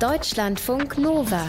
[0.00, 1.46] Deutschlandfunk Nova.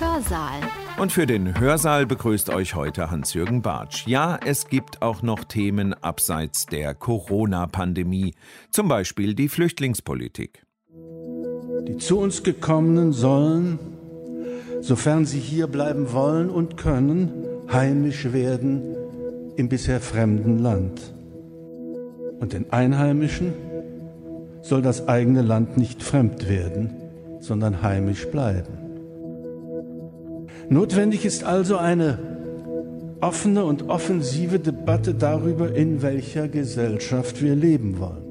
[0.00, 0.60] Hörsaal.
[0.98, 4.08] Und für den Hörsaal begrüßt euch heute Hans-Jürgen Bartsch.
[4.08, 8.34] Ja, es gibt auch noch Themen abseits der Corona-Pandemie,
[8.70, 10.64] zum Beispiel die Flüchtlingspolitik.
[11.86, 13.78] Die zu uns gekommenen sollen,
[14.80, 17.30] sofern sie hier bleiben wollen und können,
[17.72, 18.96] heimisch werden
[19.56, 21.14] im bisher fremden Land.
[22.40, 23.54] Und den Einheimischen
[24.62, 27.05] soll das eigene Land nicht fremd werden,
[27.46, 28.72] sondern heimisch bleiben.
[30.68, 32.18] Notwendig ist also eine
[33.20, 38.26] offene und offensive Debatte darüber, in welcher Gesellschaft wir leben wollen.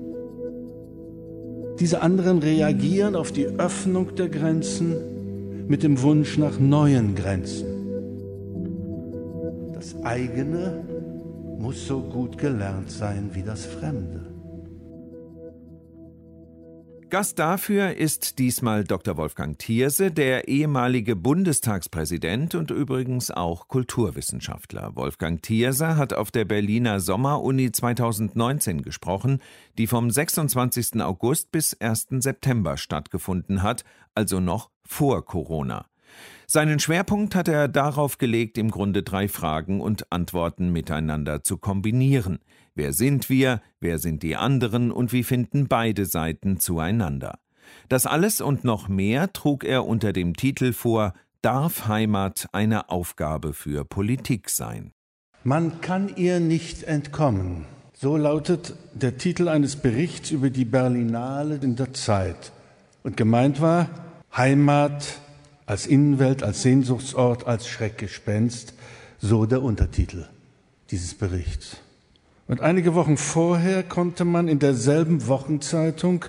[1.80, 4.96] Diese anderen reagieren auf die Öffnung der Grenzen
[5.68, 7.66] mit dem Wunsch nach neuen Grenzen.
[9.74, 10.84] Das eigene
[11.58, 14.35] muss so gut gelernt sein wie das Fremde.
[17.10, 19.16] Gast dafür ist diesmal Dr.
[19.16, 24.96] Wolfgang Thierse, der ehemalige Bundestagspräsident und übrigens auch Kulturwissenschaftler.
[24.96, 29.40] Wolfgang Thierse hat auf der Berliner Sommeruni 2019 gesprochen,
[29.78, 31.02] die vom 26.
[31.02, 32.08] August bis 1.
[32.20, 33.84] September stattgefunden hat,
[34.16, 35.86] also noch vor Corona.
[36.48, 42.40] Seinen Schwerpunkt hat er darauf gelegt, im Grunde drei Fragen und Antworten miteinander zu kombinieren.
[42.78, 47.40] Wer sind wir, wer sind die anderen und wie finden beide Seiten zueinander?
[47.88, 53.54] Das alles und noch mehr trug er unter dem Titel vor Darf Heimat eine Aufgabe
[53.54, 54.92] für Politik sein?
[55.46, 57.64] Man kann ihr nicht entkommen.
[57.94, 62.52] So lautet der Titel eines Berichts über die Berlinale in der Zeit.
[63.04, 63.88] Und gemeint war
[64.36, 65.22] Heimat
[65.66, 68.74] als Innenwelt, als Sehnsuchtsort, als Schreckgespenst,
[69.20, 70.26] so der Untertitel
[70.92, 71.78] dieses Berichts.
[72.48, 76.26] Und einige Wochen vorher konnte man in derselben Wochenzeitung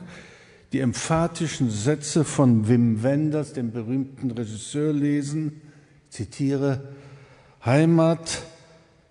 [0.72, 5.61] die emphatischen Sätze von Wim Wenders, dem berühmten Regisseur, lesen.
[6.09, 6.89] Ich zitiere,
[7.64, 8.42] Heimat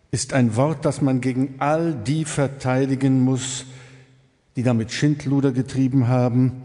[0.09, 3.65] ist ein Wort, das man gegen all die verteidigen muss,
[4.55, 6.63] die damit Schindluder getrieben haben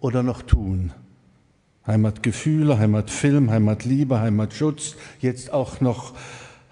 [0.00, 0.92] oder noch tun.
[1.86, 6.14] Heimatgefühle, Heimatfilm, Heimatliebe, Heimatschutz, jetzt auch noch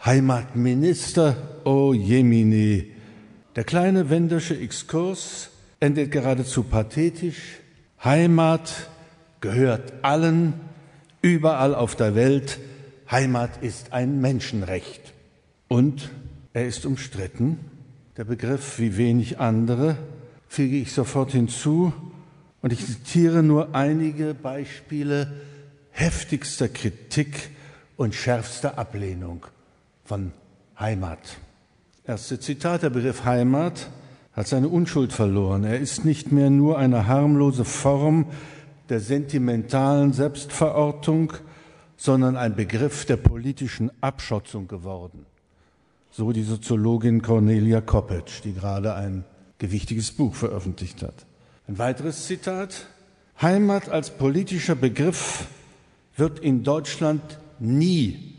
[0.05, 2.96] Heimatminister, oh Jemini.
[3.56, 5.49] Der kleine Wendersche Exkurs
[5.81, 7.56] endet geradezu pathetisch.
[8.05, 8.91] Heimat
[9.41, 10.53] gehört allen,
[11.22, 12.59] überall auf der Welt.
[13.11, 15.15] Heimat ist ein Menschenrecht.
[15.69, 16.11] Und
[16.53, 17.59] er ist umstritten.
[18.19, 19.97] Der Begriff wie wenig andere
[20.49, 21.94] füge ich sofort hinzu,
[22.61, 25.33] und ich zitiere nur einige Beispiele
[25.93, 27.50] heftigster Kritik
[27.97, 29.47] und schärfster Ablehnung
[30.05, 30.33] von
[30.78, 31.38] Heimat.
[32.09, 33.89] Erste Zitat, der Begriff Heimat
[34.33, 35.65] hat seine Unschuld verloren.
[35.65, 38.27] Er ist nicht mehr nur eine harmlose Form
[38.89, 41.33] der sentimentalen Selbstverortung,
[41.97, 45.27] sondern ein Begriff der politischen Abschotzung geworden.
[46.12, 49.25] So die Soziologin Cornelia Koppetsch, die gerade ein
[49.59, 51.27] gewichtiges Buch veröffentlicht hat.
[51.67, 52.87] Ein weiteres Zitat.
[53.43, 55.49] Heimat als politischer Begriff
[56.17, 58.36] wird in Deutschland nie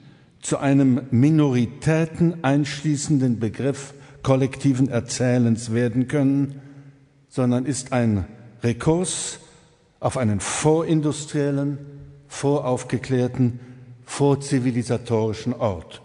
[0.48, 3.94] zu einem Minoritäten einschließenden Begriff
[4.24, 6.62] kollektiven Erzählens werden können,
[7.28, 8.24] sondern ist ein
[8.64, 9.40] Rekurs
[10.00, 11.80] auf einen vorindustriellen,
[12.30, 13.60] voraufgeklärten,
[14.06, 16.02] vorzivilisatorischen Ort.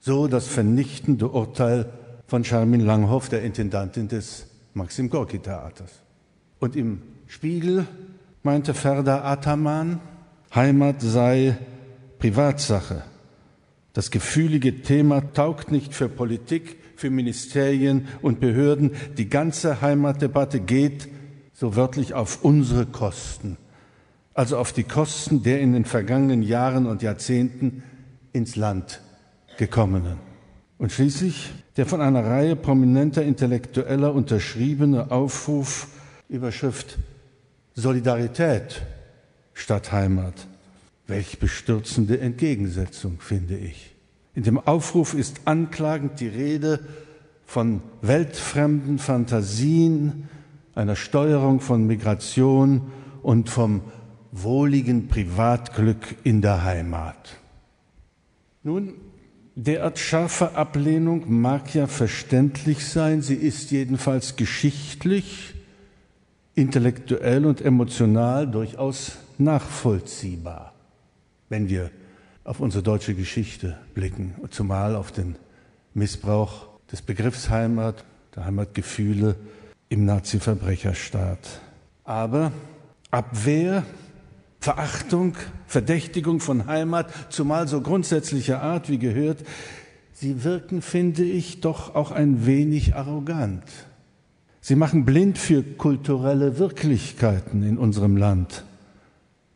[0.00, 1.92] So das vernichtende Urteil
[2.26, 6.00] von Charmin Langhoff, der Intendantin des Maxim Gorki Theaters.
[6.60, 7.86] Und im Spiegel
[8.42, 10.00] meinte Ferda Ataman,
[10.54, 11.58] Heimat sei
[12.18, 13.02] Privatsache.
[13.96, 18.90] Das gefühlige Thema taugt nicht für Politik, für Ministerien und Behörden.
[19.16, 21.08] Die ganze Heimatdebatte geht
[21.54, 23.56] so wörtlich auf unsere Kosten,
[24.34, 27.84] also auf die Kosten der in den vergangenen Jahren und Jahrzehnten
[28.34, 29.00] ins Land
[29.56, 30.18] gekommenen.
[30.76, 35.88] Und schließlich der von einer Reihe prominenter Intellektueller unterschriebene Aufruf
[36.28, 36.98] Überschrift
[37.74, 38.82] Solidarität
[39.54, 40.34] statt Heimat.
[41.06, 43.94] Welch bestürzende Entgegensetzung, finde ich.
[44.34, 46.80] In dem Aufruf ist anklagend die Rede
[47.46, 50.28] von weltfremden Fantasien,
[50.74, 52.92] einer Steuerung von Migration
[53.22, 53.80] und vom
[54.32, 57.38] wohligen Privatglück in der Heimat.
[58.62, 58.94] Nun,
[59.54, 65.54] derart scharfe Ablehnung mag ja verständlich sein, sie ist jedenfalls geschichtlich
[66.54, 70.74] intellektuell und emotional durchaus nachvollziehbar,
[71.48, 71.90] wenn wir
[72.44, 75.36] auf unsere deutsche Geschichte blicken, zumal auf den
[75.94, 78.04] Missbrauch des Begriffs Heimat,
[78.34, 79.36] der Heimatgefühle
[79.88, 81.60] im Nazi-Verbrecherstaat.
[82.04, 82.52] Aber
[83.10, 83.84] Abwehr,
[84.60, 89.44] Verachtung, Verdächtigung von Heimat, zumal so grundsätzlicher Art wie gehört,
[90.12, 93.64] sie wirken, finde ich, doch auch ein wenig arrogant.
[94.60, 98.64] Sie machen blind für kulturelle Wirklichkeiten in unserem Land.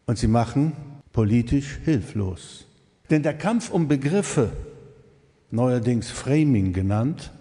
[0.07, 0.73] Und sie machen
[1.13, 2.67] politisch hilflos.
[3.11, 4.53] Denn der Kampf um Begriffe,
[5.51, 7.33] neuerdings Framing genannt,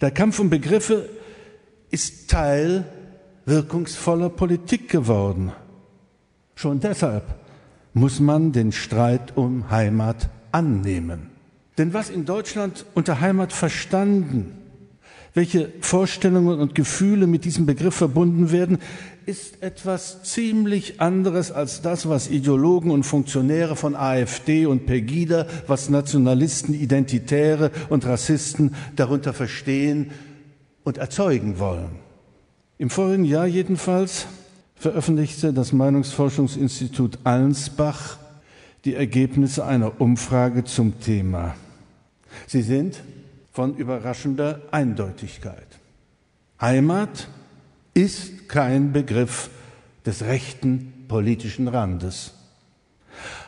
[0.00, 1.08] der Kampf um Begriffe
[1.90, 2.84] ist Teil
[3.44, 5.52] wirkungsvoller Politik geworden.
[6.54, 7.24] Schon deshalb
[7.94, 11.30] muss man den Streit um Heimat annehmen.
[11.78, 14.61] Denn was in Deutschland unter Heimat verstanden,
[15.34, 18.78] welche Vorstellungen und Gefühle mit diesem Begriff verbunden werden,
[19.24, 25.88] ist etwas ziemlich anderes als das, was Ideologen und Funktionäre von AfD und Pegida, was
[25.88, 30.10] Nationalisten, Identitäre und Rassisten darunter verstehen
[30.84, 31.90] und erzeugen wollen.
[32.78, 34.26] Im vorigen Jahr jedenfalls
[34.74, 38.18] veröffentlichte das Meinungsforschungsinstitut Allensbach
[38.84, 41.54] die Ergebnisse einer Umfrage zum Thema.
[42.48, 43.00] Sie sind
[43.52, 45.66] von überraschender Eindeutigkeit.
[46.60, 47.28] Heimat
[47.94, 49.50] ist kein Begriff
[50.06, 52.32] des rechten politischen Randes.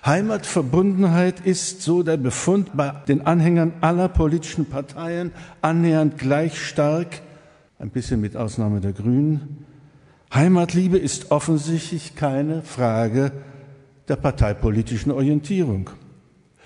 [0.05, 7.23] Heimatverbundenheit ist, so der Befund bei den Anhängern aller politischen Parteien, annähernd gleich stark,
[7.79, 9.65] ein bisschen mit Ausnahme der Grünen.
[10.33, 13.33] Heimatliebe ist offensichtlich keine Frage
[14.09, 15.89] der parteipolitischen Orientierung.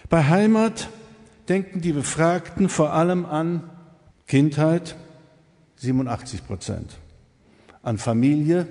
[0.09, 0.89] Bei Heimat
[1.49, 3.71] denken die Befragten vor allem an
[4.27, 4.97] Kindheit
[5.77, 6.99] 87 Prozent,
[7.83, 8.67] an Familie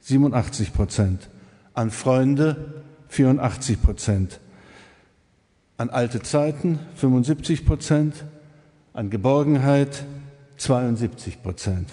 [0.00, 1.28] 87 Prozent,
[1.74, 4.40] an Freunde 84 Prozent,
[5.76, 8.24] an alte Zeiten 75 Prozent,
[8.92, 10.04] an Geborgenheit
[10.56, 11.88] 72 Prozent.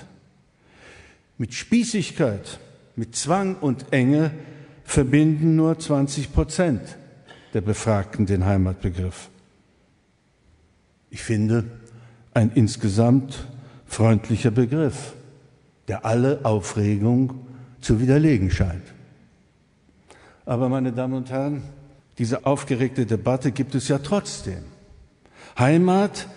[1.37, 2.59] Mit Spießigkeit,
[2.95, 4.31] mit Zwang und Enge
[4.83, 6.81] verbinden nur 20 Prozent
[7.53, 9.29] der Befragten den Heimatbegriff.
[11.09, 11.65] Ich finde,
[12.33, 13.47] ein insgesamt
[13.85, 15.13] freundlicher Begriff,
[15.87, 17.33] der alle Aufregung
[17.81, 18.83] zu widerlegen scheint.
[20.45, 21.63] Aber meine Damen und Herren,
[22.17, 24.63] diese aufgeregte Debatte gibt es ja trotzdem.
[25.57, 26.27] Heimat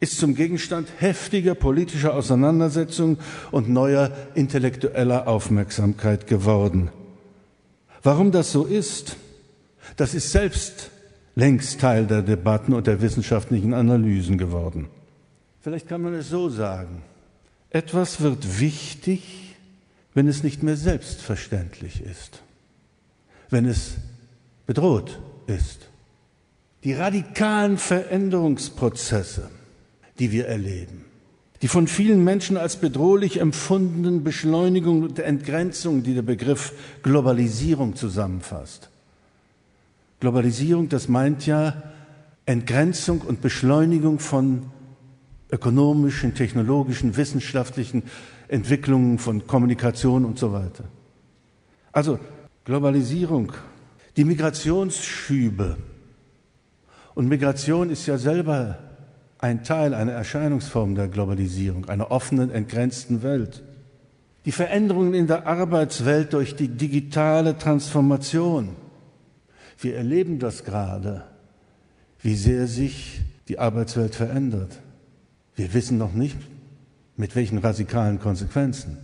[0.00, 3.18] ist zum Gegenstand heftiger politischer Auseinandersetzungen
[3.52, 6.90] und neuer intellektueller Aufmerksamkeit geworden.
[8.02, 9.16] Warum das so ist,
[9.96, 10.90] das ist selbst
[11.34, 14.88] längst Teil der Debatten und der wissenschaftlichen Analysen geworden.
[15.60, 17.02] Vielleicht kann man es so sagen.
[17.70, 19.56] Etwas wird wichtig,
[20.14, 22.42] wenn es nicht mehr selbstverständlich ist,
[23.48, 23.94] wenn es
[24.66, 25.88] bedroht ist.
[26.84, 29.48] Die radikalen Veränderungsprozesse,
[30.18, 31.04] die wir erleben,
[31.62, 36.72] die von vielen Menschen als bedrohlich empfundenen Beschleunigung und Entgrenzung, die der Begriff
[37.04, 38.90] Globalisierung zusammenfasst,
[40.22, 41.82] Globalisierung, das meint ja
[42.46, 44.66] Entgrenzung und Beschleunigung von
[45.50, 48.04] ökonomischen, technologischen, wissenschaftlichen
[48.46, 50.84] Entwicklungen, von Kommunikation und so weiter.
[51.90, 52.20] Also
[52.62, 53.52] Globalisierung,
[54.16, 55.76] die Migrationsschübe.
[57.16, 58.78] Und Migration ist ja selber
[59.40, 63.64] ein Teil, eine Erscheinungsform der Globalisierung, einer offenen, entgrenzten Welt.
[64.44, 68.76] Die Veränderungen in der Arbeitswelt durch die digitale Transformation.
[69.78, 71.24] Wir erleben das gerade,
[72.20, 74.78] wie sehr sich die Arbeitswelt verändert.
[75.56, 76.36] Wir wissen noch nicht,
[77.16, 78.98] mit welchen radikalen Konsequenzen.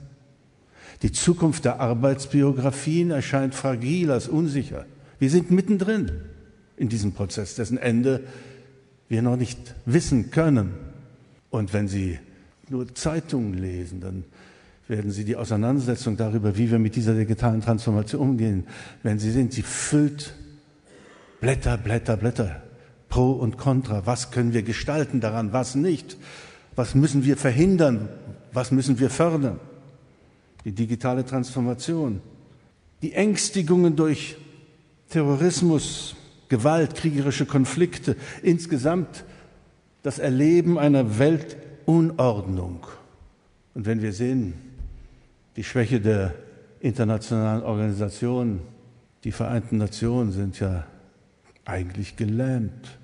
[1.02, 4.86] Die Zukunft der Arbeitsbiografien erscheint fragil als unsicher.
[5.18, 6.10] Wir sind mittendrin
[6.76, 8.24] in diesem Prozess, dessen Ende
[9.08, 10.74] wir noch nicht wissen können.
[11.50, 12.18] Und wenn Sie
[12.68, 14.24] nur Zeitungen lesen, dann
[14.86, 18.66] werden Sie die Auseinandersetzung darüber, wie wir mit dieser digitalen Transformation umgehen,
[19.02, 20.34] wenn Sie sehen, sie füllt
[21.40, 22.62] Blätter, Blätter, Blätter.
[23.08, 24.06] Pro und Contra.
[24.06, 26.16] Was können wir gestalten daran, was nicht?
[26.76, 28.08] Was müssen wir verhindern?
[28.52, 29.58] Was müssen wir fördern?
[30.64, 32.20] Die digitale Transformation.
[33.02, 34.36] Die Ängstigungen durch
[35.08, 36.16] Terrorismus,
[36.48, 38.16] Gewalt, kriegerische Konflikte.
[38.42, 39.24] Insgesamt
[40.02, 42.86] das Erleben einer Weltunordnung.
[43.74, 44.54] Und wenn wir sehen,
[45.56, 46.34] die Schwäche der
[46.80, 48.60] internationalen Organisationen,
[49.24, 50.86] die Vereinten Nationen sind ja
[51.68, 52.98] eigentlich gelähmt.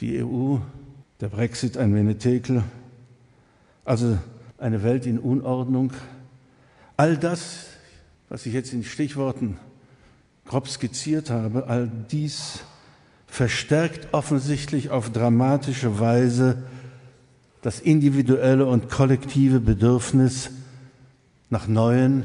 [0.00, 0.56] Die EU,
[1.20, 2.64] der Brexit ein Menetekel,
[3.84, 4.18] also
[4.58, 5.92] eine Welt in Unordnung.
[6.96, 7.66] All das,
[8.28, 9.58] was ich jetzt in Stichworten
[10.46, 12.60] grob skizziert habe, all dies
[13.26, 16.62] verstärkt offensichtlich auf dramatische Weise
[17.60, 20.50] das individuelle und kollektive Bedürfnis
[21.50, 22.24] nach neuen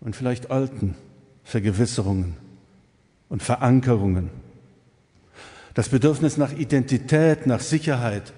[0.00, 0.94] und vielleicht alten
[1.42, 2.45] Vergewisserungen
[3.28, 4.30] und Verankerungen.
[5.74, 8.32] Das Bedürfnis nach Identität, nach Sicherheit,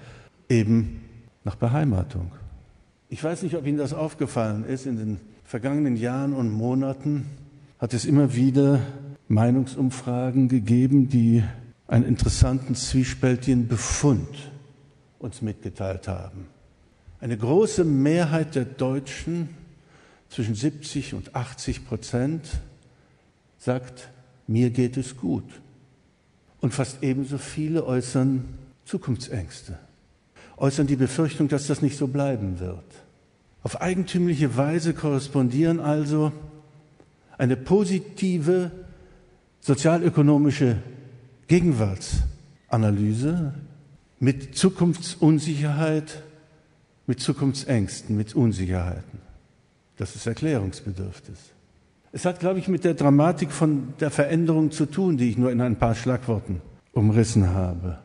[0.49, 1.01] eben
[1.43, 2.31] nach Beheimatung.
[3.07, 4.85] Ich weiß nicht, ob Ihnen das aufgefallen ist.
[4.85, 7.25] In den vergangenen Jahren und Monaten
[7.79, 8.81] hat es immer wieder
[9.29, 11.43] Meinungsumfragen gegeben, die
[11.87, 14.51] einen interessanten zwiespältigen Befund
[15.17, 16.47] uns mitgeteilt haben.
[17.19, 19.49] Eine große Mehrheit der Deutschen,
[20.29, 22.47] zwischen 70 und 80 Prozent,
[23.57, 24.09] sagt,
[24.49, 25.45] mir geht es gut.
[26.59, 28.43] Und fast ebenso viele äußern
[28.83, 29.77] Zukunftsängste,
[30.57, 32.83] äußern die Befürchtung, dass das nicht so bleiben wird.
[33.61, 36.31] Auf eigentümliche Weise korrespondieren also
[37.37, 38.71] eine positive
[39.59, 40.77] sozialökonomische
[41.47, 43.53] Gegenwartsanalyse
[44.19, 46.23] mit Zukunftsunsicherheit,
[47.05, 49.19] mit Zukunftsängsten, mit Unsicherheiten.
[49.97, 51.37] Das ist erklärungsbedürftig.
[52.11, 55.51] Es hat, glaube ich, mit der Dramatik von der Veränderung zu tun, die ich nur
[55.51, 56.61] in ein paar Schlagworten
[56.91, 57.99] umrissen habe.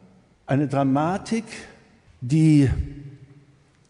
[0.46, 1.44] Eine Dramatik,
[2.20, 2.68] die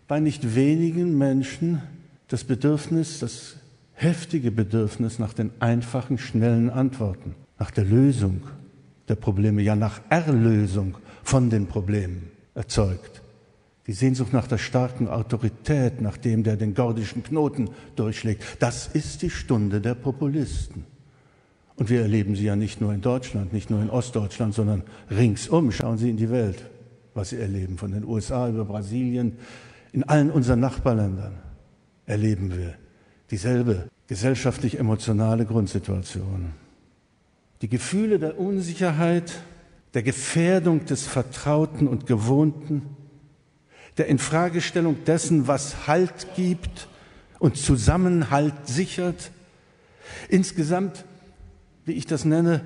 [0.07, 1.83] bei nicht wenigen Menschen
[2.29, 3.57] das Bedürfnis, das
[3.95, 8.43] heftige Bedürfnis nach den einfachen, schnellen Antworten, nach der Lösung
[9.09, 13.24] der Probleme, ja nach Erlösung von den Problemen erzeugt.
[13.87, 19.23] Die Sehnsucht nach der starken Autorität, nach dem, der den gordischen Knoten durchschlägt, das ist
[19.23, 20.87] die Stunde der Populisten.
[21.77, 25.73] Und wir erleben sie ja nicht nur in Deutschland, nicht nur in Ostdeutschland, sondern ringsum.
[25.73, 26.71] Schauen Sie in die Welt,
[27.15, 29.37] was Sie erleben, von den USA über Brasilien.
[29.93, 31.35] In allen unseren Nachbarländern
[32.07, 32.75] erleben wir
[33.31, 36.53] dieselbe gesellschaftlich-emotionale Grundsituation.
[37.61, 39.33] Die Gefühle der Unsicherheit,
[39.95, 42.83] der Gefährdung des Vertrauten und Gewohnten,
[43.97, 46.89] der Infragestellung dessen, was Halt gibt
[47.39, 49.31] und Zusammenhalt sichert.
[50.29, 51.05] Insgesamt,
[51.85, 52.63] wie ich das nenne,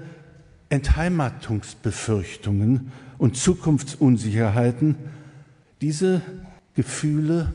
[0.70, 4.96] Entheimatungsbefürchtungen und Zukunftsunsicherheiten,
[5.80, 6.22] diese
[6.74, 7.52] Gefühle,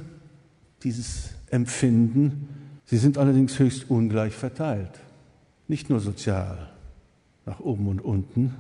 [0.84, 2.48] dieses Empfinden,
[2.86, 5.02] sie sind allerdings höchst ungleich verteilt.
[5.68, 6.70] Nicht nur sozial,
[7.46, 8.56] nach oben und unten,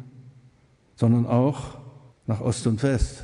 [0.95, 1.77] sondern auch
[2.27, 3.23] nach Ost und West.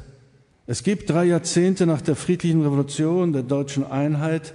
[0.72, 4.54] Es gibt drei Jahrzehnte nach der friedlichen Revolution der deutschen Einheit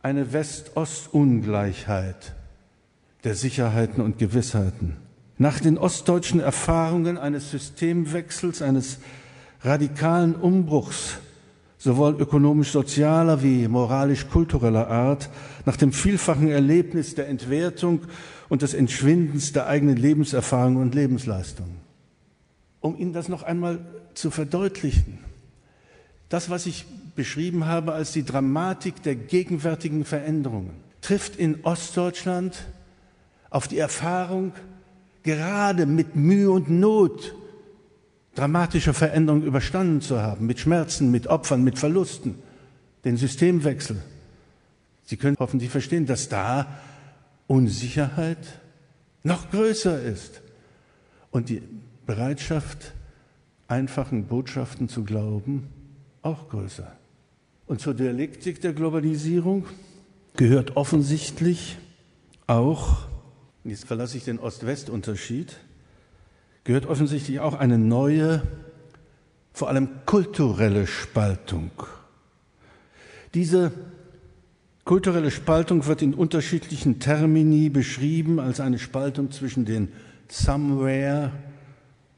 [0.00, 2.32] eine West-Ost-Ungleichheit
[3.22, 4.96] der Sicherheiten und Gewissheiten.
[5.36, 8.96] Nach den ostdeutschen Erfahrungen eines Systemwechsels, eines
[9.60, 11.18] radikalen Umbruchs,
[11.76, 15.28] sowohl ökonomisch-sozialer wie moralisch-kultureller Art,
[15.66, 18.00] nach dem vielfachen Erlebnis der Entwertung
[18.48, 21.76] und des Entschwindens der eigenen Lebenserfahrung und Lebensleistung.
[22.80, 23.80] Um Ihnen das noch einmal
[24.14, 25.25] zu verdeutlichen,
[26.28, 32.66] das, was ich beschrieben habe als die Dramatik der gegenwärtigen Veränderungen, trifft in Ostdeutschland
[33.50, 34.52] auf die Erfahrung,
[35.22, 37.34] gerade mit Mühe und Not
[38.36, 42.36] dramatische Veränderungen überstanden zu haben, mit Schmerzen, mit Opfern, mit Verlusten,
[43.04, 44.02] den Systemwechsel.
[45.04, 46.66] Sie können hoffentlich verstehen, dass da
[47.46, 48.60] Unsicherheit
[49.22, 50.42] noch größer ist.
[51.30, 51.62] Und die
[52.04, 52.92] Bereitschaft,
[53.68, 55.68] einfachen Botschaften zu glauben,
[56.26, 56.92] auch größer.
[57.66, 59.66] Und zur Dialektik der Globalisierung
[60.36, 61.78] gehört offensichtlich
[62.46, 63.06] auch,
[63.64, 65.56] jetzt verlasse ich den Ost-West-Unterschied,
[66.64, 68.42] gehört offensichtlich auch eine neue,
[69.52, 71.70] vor allem kulturelle Spaltung.
[73.34, 73.72] Diese
[74.84, 79.92] kulturelle Spaltung wird in unterschiedlichen Termini beschrieben als eine Spaltung zwischen den
[80.28, 81.32] Somewhere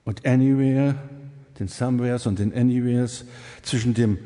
[0.05, 0.95] und Anywhere
[1.59, 3.25] den Somewheres und den Anywheres,
[3.63, 4.19] zwischen dem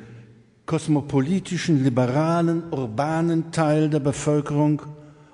[0.67, 4.83] kosmopolitischen, liberalen, urbanen Teil der Bevölkerung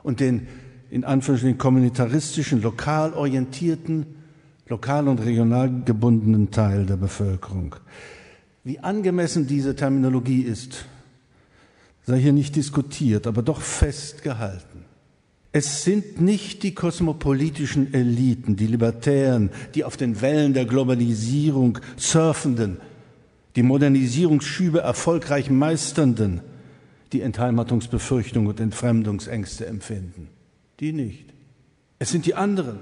[0.02, 0.48] und den
[0.90, 4.06] in Anführungsstrichen kommunitaristischen, lokal orientierten,
[4.68, 7.76] lokal und regional gebundenen Teil der Bevölkerung.
[8.64, 10.86] Wie angemessen diese Terminologie ist,
[12.06, 14.77] sei hier nicht diskutiert, aber doch festgehalten.
[15.50, 22.78] Es sind nicht die kosmopolitischen Eliten, die Libertären, die auf den Wellen der Globalisierung surfenden,
[23.56, 26.42] die Modernisierungsschübe erfolgreich meisternden,
[27.12, 30.28] die Entheimatungsbefürchtung und Entfremdungsängste empfinden.
[30.80, 31.32] Die nicht.
[31.98, 32.80] Es sind die anderen,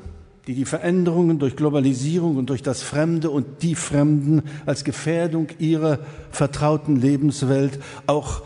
[0.49, 6.01] die die Veränderungen durch Globalisierung und durch das Fremde und die Fremden als Gefährdung ihrer
[6.33, 8.43] vertrauten Lebenswelt auch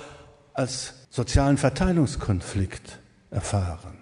[0.53, 3.00] als sozialen Verteilungskonflikt
[3.31, 4.00] erfahren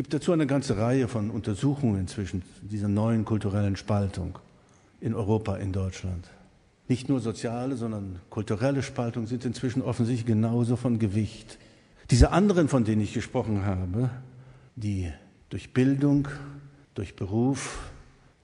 [0.00, 4.38] gibt dazu eine ganze Reihe von Untersuchungen zwischen dieser neuen kulturellen Spaltung
[4.98, 6.26] in Europa, in Deutschland.
[6.88, 11.58] Nicht nur soziale, sondern kulturelle Spaltung sind inzwischen offensichtlich genauso von Gewicht.
[12.10, 14.08] Diese anderen, von denen ich gesprochen habe,
[14.74, 15.12] die
[15.50, 16.28] durch Bildung,
[16.94, 17.90] durch Beruf,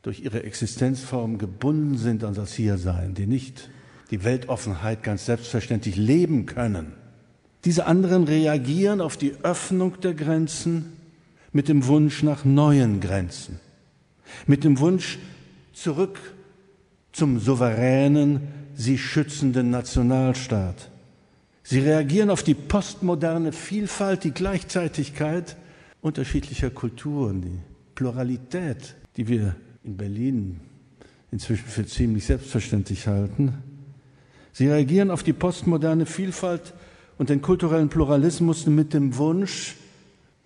[0.03, 3.71] durch ihre Existenzform gebunden sind an das Hiersein, die nicht
[4.11, 6.93] die Weltoffenheit ganz selbstverständlich leben können.
[7.65, 10.96] Diese anderen reagieren auf die Öffnung der Grenzen
[11.57, 13.59] mit dem Wunsch nach neuen Grenzen,
[14.47, 15.19] mit dem Wunsch
[15.73, 16.21] zurück
[17.13, 18.43] zum souveränen,
[18.75, 20.91] sie schützenden Nationalstaat.
[21.63, 25.57] Sie reagieren auf die postmoderne Vielfalt, die Gleichzeitigkeit
[26.03, 27.59] unterschiedlicher Kulturen, die
[27.95, 30.61] Pluralität, die wir in Berlin
[31.33, 33.55] inzwischen für ziemlich selbstverständlich halten.
[34.53, 36.75] Sie reagieren auf die postmoderne Vielfalt
[37.17, 39.75] und den kulturellen Pluralismus mit dem Wunsch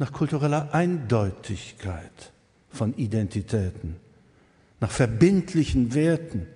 [0.00, 2.32] nach kultureller Eindeutigkeit
[2.70, 3.96] von Identitäten,
[4.80, 6.46] nach verbindlichen Werten,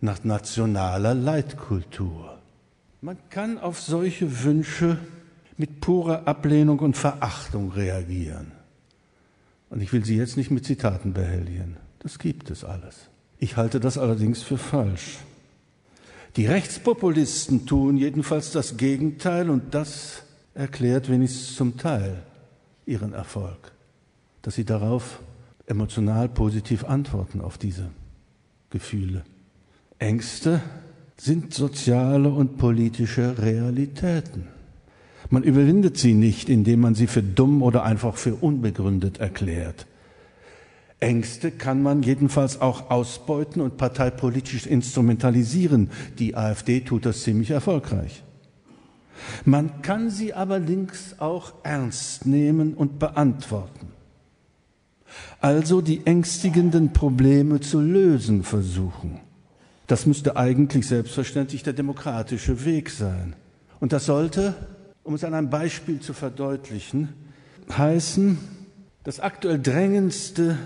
[0.00, 2.38] nach nationaler Leitkultur.
[3.00, 4.98] Man kann auf solche Wünsche
[5.56, 8.50] mit purer Ablehnung und Verachtung reagieren.
[9.70, 11.76] Und ich will Sie jetzt nicht mit Zitaten behelligen.
[12.00, 12.96] Das gibt es alles.
[13.38, 15.18] Ich halte das allerdings für falsch.
[16.34, 22.24] Die Rechtspopulisten tun jedenfalls das Gegenteil und das erklärt wenigstens zum Teil
[22.86, 23.72] ihren Erfolg,
[24.42, 25.20] dass sie darauf
[25.66, 27.90] emotional positiv antworten auf diese
[28.70, 29.24] Gefühle.
[29.98, 30.60] Ängste
[31.16, 34.48] sind soziale und politische Realitäten.
[35.30, 39.86] Man überwindet sie nicht, indem man sie für dumm oder einfach für unbegründet erklärt.
[41.00, 45.90] Ängste kann man jedenfalls auch ausbeuten und parteipolitisch instrumentalisieren.
[46.18, 48.22] Die AfD tut das ziemlich erfolgreich.
[49.44, 53.88] Man kann sie allerdings auch ernst nehmen und beantworten.
[55.40, 59.20] Also die ängstigenden Probleme zu lösen versuchen.
[59.86, 63.36] Das müsste eigentlich selbstverständlich der demokratische Weg sein.
[63.78, 64.54] Und das sollte,
[65.04, 67.10] um es an einem Beispiel zu verdeutlichen,
[67.70, 68.38] heißen,
[69.04, 70.58] das aktuell drängendste,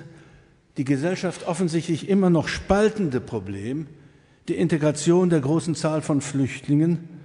[0.79, 3.87] die Gesellschaft offensichtlich immer noch spaltende Problem,
[4.49, 7.20] die Integration der großen Zahl von Flüchtlingen.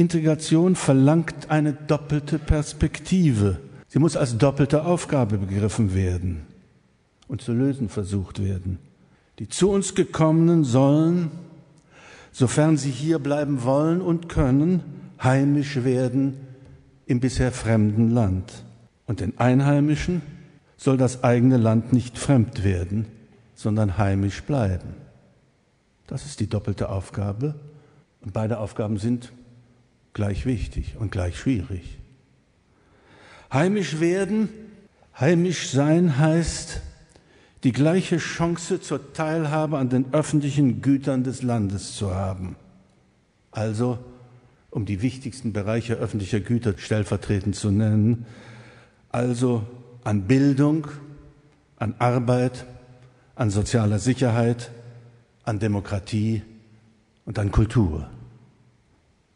[0.00, 3.58] Integration verlangt eine doppelte Perspektive.
[3.86, 6.46] Sie muss als doppelte Aufgabe begriffen werden
[7.28, 8.78] und zu lösen versucht werden.
[9.38, 11.30] Die zu uns gekommenen sollen,
[12.32, 14.82] sofern sie hier bleiben wollen und können,
[15.22, 16.38] heimisch werden
[17.04, 18.64] im bisher fremden Land.
[19.06, 20.22] Und den Einheimischen
[20.78, 23.04] soll das eigene Land nicht fremd werden,
[23.54, 24.94] sondern heimisch bleiben.
[26.06, 27.54] Das ist die doppelte Aufgabe.
[28.22, 29.32] Und beide Aufgaben sind
[30.12, 31.98] gleich wichtig und gleich schwierig.
[33.52, 34.48] Heimisch werden,
[35.18, 36.80] heimisch sein heißt,
[37.64, 42.56] die gleiche Chance zur Teilhabe an den öffentlichen Gütern des Landes zu haben.
[43.50, 43.98] Also,
[44.70, 48.24] um die wichtigsten Bereiche öffentlicher Güter stellvertretend zu nennen,
[49.10, 49.66] also
[50.04, 50.86] an Bildung,
[51.76, 52.64] an Arbeit,
[53.34, 54.70] an sozialer Sicherheit,
[55.44, 56.42] an Demokratie
[57.24, 58.08] und an Kultur.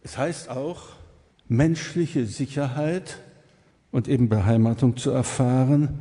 [0.04, 0.82] Es heißt auch,
[1.48, 3.18] menschliche Sicherheit
[3.90, 5.98] und eben Beheimatung zu erfahren,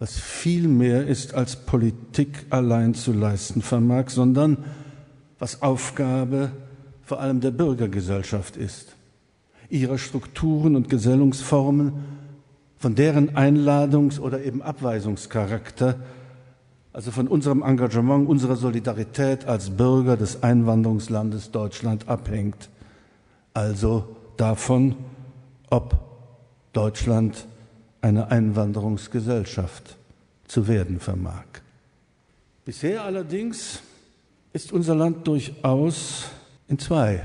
[0.00, 4.64] was viel mehr ist, als Politik allein zu leisten vermag, sondern
[5.38, 6.50] was Aufgabe
[7.02, 8.96] vor allem der Bürgergesellschaft ist,
[9.68, 11.92] ihrer Strukturen und Gesellungsformen,
[12.78, 16.00] von deren Einladungs- oder eben Abweisungscharakter,
[16.92, 22.68] also von unserem Engagement, unserer Solidarität als Bürger des Einwanderungslandes Deutschland abhängt,
[23.54, 24.96] also davon,
[25.70, 25.98] ob
[26.72, 27.46] Deutschland
[28.00, 29.96] eine Einwanderungsgesellschaft
[30.46, 31.44] zu werden vermag.
[32.64, 33.80] Bisher allerdings
[34.52, 36.26] ist unser Land durchaus
[36.68, 37.22] in zwei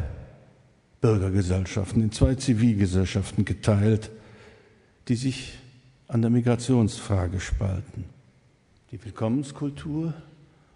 [1.02, 4.10] Bürgergesellschaften, in zwei Zivilgesellschaften geteilt,
[5.08, 5.58] die sich
[6.08, 8.06] an der Migrationsfrage spalten.
[8.92, 10.14] Die Willkommenskultur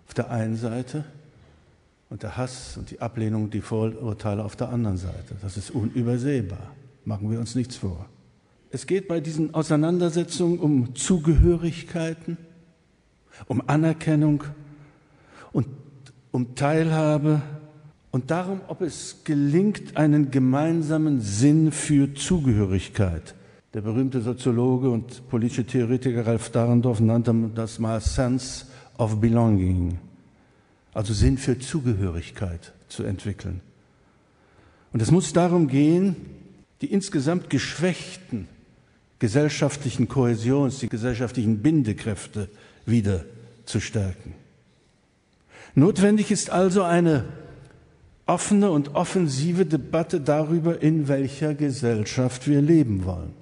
[0.08, 1.06] auf der einen Seite
[2.14, 5.36] und der Hass und die Ablehnung, die Vorurteile auf der anderen Seite.
[5.42, 6.76] Das ist unübersehbar.
[7.06, 8.06] Machen wir uns nichts vor.
[8.70, 12.38] Es geht bei diesen Auseinandersetzungen um Zugehörigkeiten,
[13.48, 14.44] um Anerkennung
[15.54, 15.66] und
[16.30, 17.42] um Teilhabe
[18.12, 23.34] und darum, ob es gelingt, einen gemeinsamen Sinn für Zugehörigkeit.
[23.74, 28.68] Der berühmte Soziologe und politische Theoretiker Ralf Dahrendorf nannte das mal Sense
[29.00, 29.98] of Belonging,
[30.94, 33.62] also Sinn für Zugehörigkeit zu entwickeln.
[34.92, 36.16] Und es muss darum gehen,
[36.82, 38.48] die insgesamt geschwächten
[39.20, 42.50] gesellschaftlichen Kohäsions, die gesellschaftlichen Bindekräfte
[42.86, 43.24] wieder
[43.66, 44.36] zu stärken.
[45.76, 47.24] Notwendig ist also eine
[48.26, 53.34] offene und offensive Debatte darüber, in welcher Gesellschaft wir leben wollen.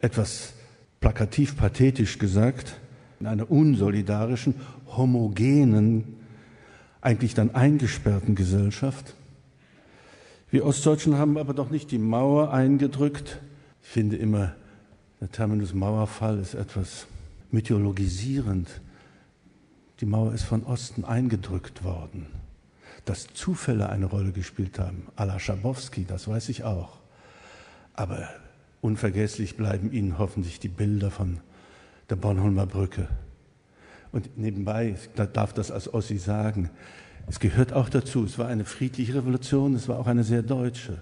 [0.00, 0.54] Etwas
[1.00, 2.80] plakativ pathetisch gesagt,
[3.20, 4.54] in einer unsolidarischen,
[4.86, 6.17] homogenen,
[7.00, 9.14] eigentlich dann eingesperrten Gesellschaft.
[10.50, 13.40] Wir Ostdeutschen haben aber doch nicht die Mauer eingedrückt.
[13.82, 14.54] Ich finde immer,
[15.20, 17.06] der Terminus Mauerfall ist etwas
[17.50, 18.80] mythologisierend.
[20.00, 22.26] Die Mauer ist von Osten eingedrückt worden.
[23.04, 26.98] Dass Zufälle eine Rolle gespielt haben, à la Schabowski, das weiß ich auch.
[27.94, 28.28] Aber
[28.80, 31.40] unvergesslich bleiben Ihnen hoffentlich die Bilder von
[32.10, 33.08] der Bornholmer Brücke.
[34.12, 36.70] Und nebenbei, ich darf das als Ossi sagen,
[37.26, 40.98] es gehört auch dazu, es war eine friedliche Revolution, es war auch eine sehr deutsche.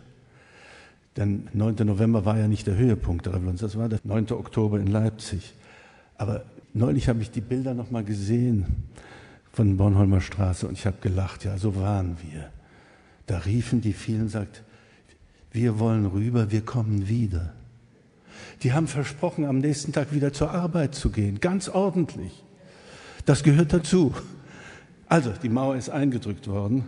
[1.16, 1.76] Denn 9.
[1.86, 4.32] November war ja nicht der Höhepunkt der Revolution, das war der 9.
[4.32, 5.54] Oktober in Leipzig.
[6.18, 8.66] Aber neulich habe ich die Bilder noch mal gesehen
[9.52, 12.50] von Bornholmer Straße und ich habe gelacht, ja, so waren wir.
[13.26, 14.62] Da riefen die vielen, sagt,
[15.52, 17.54] wir wollen rüber, wir kommen wieder.
[18.62, 22.44] Die haben versprochen, am nächsten Tag wieder zur Arbeit zu gehen, ganz ordentlich.
[23.26, 24.14] Das gehört dazu.
[25.08, 26.84] Also, die Mauer ist eingedrückt worden.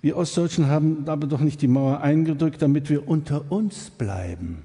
[0.00, 4.64] Wir Ostdeutschen haben aber doch nicht die Mauer eingedrückt, damit wir unter uns bleiben,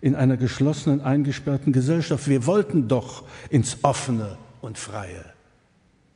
[0.00, 2.28] in einer geschlossenen, eingesperrten Gesellschaft.
[2.28, 5.24] Wir wollten doch ins Offene und Freie.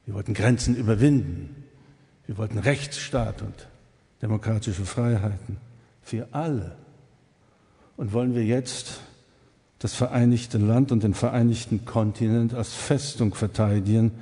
[0.07, 1.65] Wir wollten Grenzen überwinden.
[2.27, 3.69] Wir wollten Rechtsstaat und
[4.23, 5.59] demokratische Freiheiten
[6.01, 6.77] für alle.
[7.97, 9.01] Und wollen wir jetzt
[9.83, 14.13] das vereinigte Land und den vereinigten Kontinent als Festung verteidigen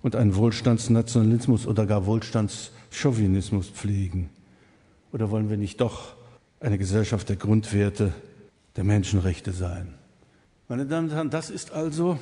[0.00, 4.30] und einen Wohlstandsnationalismus oder gar Wohlstandschauvinismus pflegen?
[5.12, 6.14] Oder wollen wir nicht doch
[6.60, 8.12] eine Gesellschaft der Grundwerte,
[8.76, 9.92] der Menschenrechte sein?
[10.68, 12.16] Meine Damen und Herren, das ist also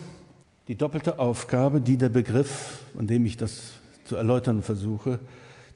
[0.67, 3.73] die doppelte Aufgabe, die der Begriff, an dem ich das
[4.05, 5.19] zu erläutern versuche,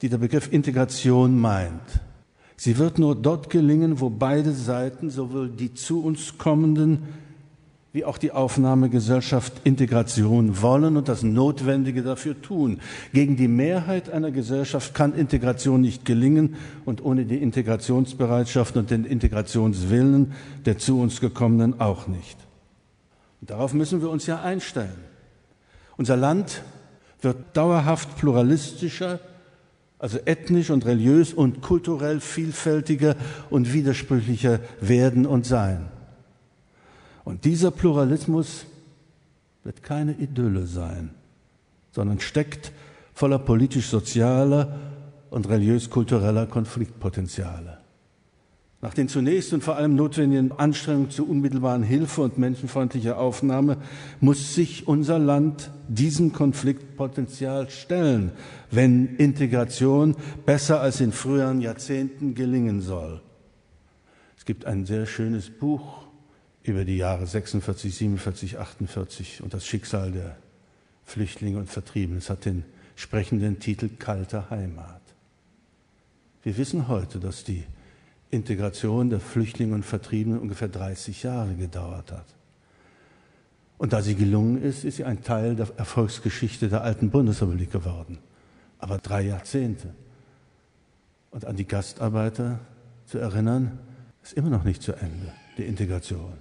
[0.00, 2.00] die der Begriff Integration meint.
[2.56, 7.02] Sie wird nur dort gelingen, wo beide Seiten, sowohl die zu uns kommenden
[7.94, 12.80] wie auch die Aufnahmegesellschaft Integration wollen und das Notwendige dafür tun.
[13.12, 19.04] Gegen die Mehrheit einer Gesellschaft kann Integration nicht gelingen und ohne die Integrationsbereitschaft und den
[19.04, 20.32] Integrationswillen
[20.66, 22.36] der zu uns gekommenen auch nicht.
[23.40, 24.98] Und darauf müssen wir uns ja einstellen.
[25.96, 26.62] Unser Land
[27.20, 29.20] wird dauerhaft pluralistischer,
[29.98, 33.16] also ethnisch und religiös und kulturell vielfältiger
[33.50, 35.88] und widersprüchlicher werden und sein.
[37.24, 38.66] Und dieser Pluralismus
[39.62, 41.10] wird keine Idylle sein,
[41.92, 42.72] sondern steckt
[43.14, 44.78] voller politisch-sozialer
[45.30, 47.83] und religiös-kultureller Konfliktpotenziale.
[48.84, 53.78] Nach den zunächst und vor allem notwendigen Anstrengungen zur unmittelbaren Hilfe und menschenfreundlicher Aufnahme
[54.20, 58.32] muss sich unser Land diesem Konfliktpotenzial stellen,
[58.70, 63.22] wenn Integration besser als in früheren Jahrzehnten gelingen soll.
[64.36, 66.06] Es gibt ein sehr schönes Buch
[66.62, 70.36] über die Jahre 46, 47, 48 und das Schicksal der
[71.06, 72.18] Flüchtlinge und Vertriebenen.
[72.18, 72.66] Es hat den
[72.96, 75.00] sprechenden Titel Kalte Heimat.
[76.42, 77.64] Wir wissen heute, dass die
[78.34, 82.26] Integration der Flüchtlinge und Vertriebenen ungefähr 30 Jahre gedauert hat.
[83.78, 88.18] Und da sie gelungen ist, ist sie ein Teil der Erfolgsgeschichte der alten Bundesrepublik geworden.
[88.78, 89.94] Aber drei Jahrzehnte.
[91.30, 92.60] Und an die Gastarbeiter
[93.06, 93.78] zu erinnern,
[94.22, 96.34] ist immer noch nicht zu Ende, die Integration.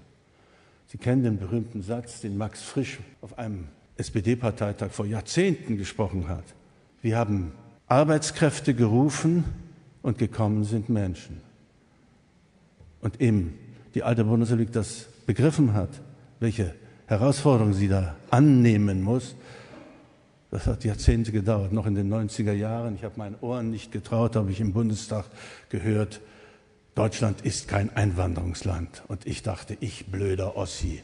[0.88, 6.46] Sie kennen den berühmten Satz, den Max Frisch auf einem SPD-Parteitag vor Jahrzehnten gesprochen hat.
[7.02, 7.52] Wir haben
[7.88, 9.44] Arbeitskräfte gerufen
[10.02, 11.42] und gekommen sind Menschen
[13.04, 13.58] und eben
[13.94, 15.90] die alte Bundesrepublik das begriffen hat,
[16.40, 16.74] welche
[17.06, 19.36] Herausforderungen sie da annehmen muss,
[20.50, 22.96] das hat Jahrzehnte gedauert, noch in den 90er Jahren.
[22.96, 25.26] Ich habe meinen Ohren nicht getraut, habe ich im Bundestag
[25.70, 26.22] gehört,
[26.96, 29.02] Deutschland ist kein Einwanderungsland.
[29.08, 31.02] Und ich dachte, ich blöder Ossi.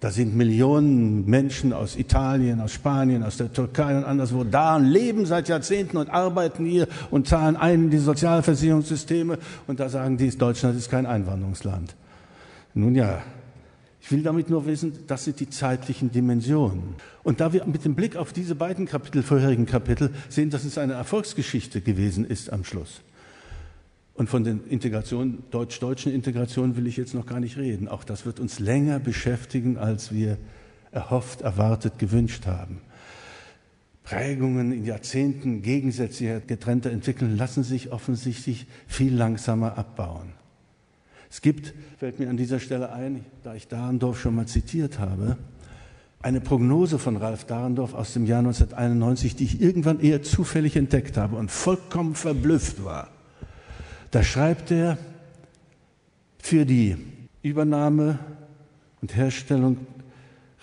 [0.00, 4.86] Da sind Millionen Menschen aus Italien, aus Spanien, aus der Türkei und anderswo da und
[4.86, 9.38] leben seit Jahrzehnten und arbeiten hier und zahlen ein in die Sozialversicherungssysteme.
[9.66, 11.94] Und da sagen die, Deutschland ist kein Einwanderungsland.
[12.72, 13.22] Nun ja,
[14.00, 16.94] ich will damit nur wissen, das sind die zeitlichen Dimensionen.
[17.22, 20.78] Und da wir mit dem Blick auf diese beiden Kapitel, vorherigen Kapitel sehen, dass es
[20.78, 23.02] eine Erfolgsgeschichte gewesen ist am Schluss,
[24.20, 27.88] und von den Integration, deutsch-deutschen Integrationen will ich jetzt noch gar nicht reden.
[27.88, 30.36] Auch das wird uns länger beschäftigen, als wir
[30.92, 32.82] erhofft, erwartet, gewünscht haben.
[34.04, 40.34] Prägungen in Jahrzehnten gegensätzlicher, getrennter entwickeln, lassen sich offensichtlich viel langsamer abbauen.
[41.30, 45.38] Es gibt, fällt mir an dieser Stelle ein, da ich Dahrendorf schon mal zitiert habe,
[46.20, 51.16] eine Prognose von Ralf Dahrendorf aus dem Jahr 1991, die ich irgendwann eher zufällig entdeckt
[51.16, 53.08] habe und vollkommen verblüfft war.
[54.10, 54.98] Da schreibt er,
[56.38, 56.96] für die
[57.42, 58.18] Übernahme
[59.00, 59.86] und Herstellung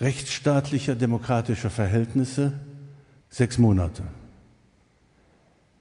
[0.00, 2.52] rechtsstaatlicher demokratischer Verhältnisse
[3.30, 4.02] sechs Monate.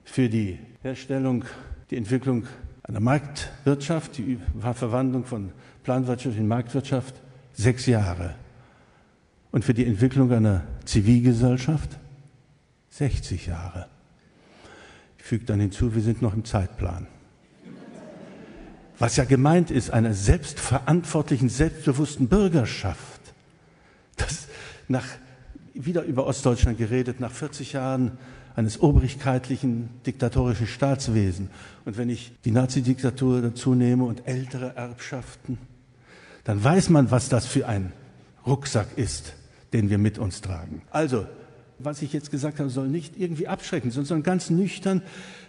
[0.03, 1.45] Für die Herstellung,
[1.89, 2.45] die Entwicklung
[2.83, 5.51] einer Marktwirtschaft, die Verwandlung von
[5.83, 7.15] Planwirtschaft in Marktwirtschaft
[7.53, 8.35] sechs Jahre.
[9.51, 11.97] Und für die Entwicklung einer Zivilgesellschaft
[12.91, 13.87] 60 Jahre.
[15.17, 17.07] Ich füge dann hinzu, wir sind noch im Zeitplan.
[18.99, 23.21] Was ja gemeint ist, einer selbstverantwortlichen, selbstbewussten Bürgerschaft.
[24.15, 24.47] Das
[24.87, 25.05] nach,
[25.73, 28.17] wieder über Ostdeutschland geredet, nach 40 Jahren
[28.55, 31.49] eines obrigkeitlichen, diktatorischen Staatswesens.
[31.85, 35.59] Und wenn ich die Nazi-Diktatur dazu nehme und ältere Erbschaften,
[36.43, 37.93] dann weiß man, was das für ein
[38.47, 39.33] Rucksack ist,
[39.73, 40.81] den wir mit uns tragen.
[40.89, 41.27] Also,
[41.79, 45.01] was ich jetzt gesagt habe, soll nicht irgendwie abschrecken, sondern ganz nüchtern.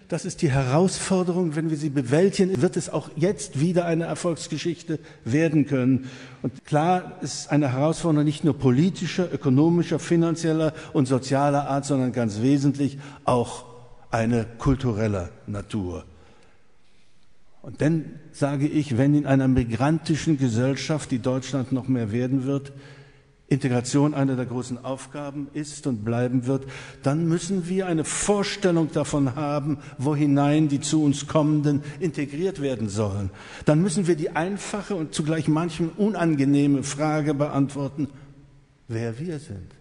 [0.09, 1.55] Das ist die Herausforderung.
[1.55, 6.09] Wenn wir sie bewältigen, wird es auch jetzt wieder eine Erfolgsgeschichte werden können.
[6.43, 12.41] Und klar ist eine Herausforderung nicht nur politischer, ökonomischer, finanzieller und sozialer Art, sondern ganz
[12.41, 13.65] wesentlich auch
[14.11, 16.05] eine kulturelle Natur.
[17.61, 22.73] Und dann sage ich, wenn in einer migrantischen Gesellschaft, die Deutschland noch mehr werden wird,
[23.49, 26.67] Integration eine der großen Aufgaben ist und bleiben wird,
[27.03, 32.91] dann müssen wir eine Vorstellung davon haben, wo hinein die zu uns kommenden integriert werden
[32.91, 33.31] sollen.
[33.65, 38.09] Dann müssen wir die einfache und zugleich manchem unangenehme Frage beantworten,
[38.87, 39.73] wer wir sind,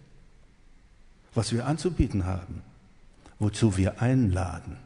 [1.34, 2.62] was wir anzubieten haben,
[3.38, 4.78] wozu wir einladen.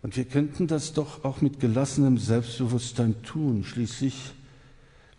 [0.00, 3.64] Und wir könnten das doch auch mit gelassenem Selbstbewusstsein tun.
[3.64, 4.32] Schließlich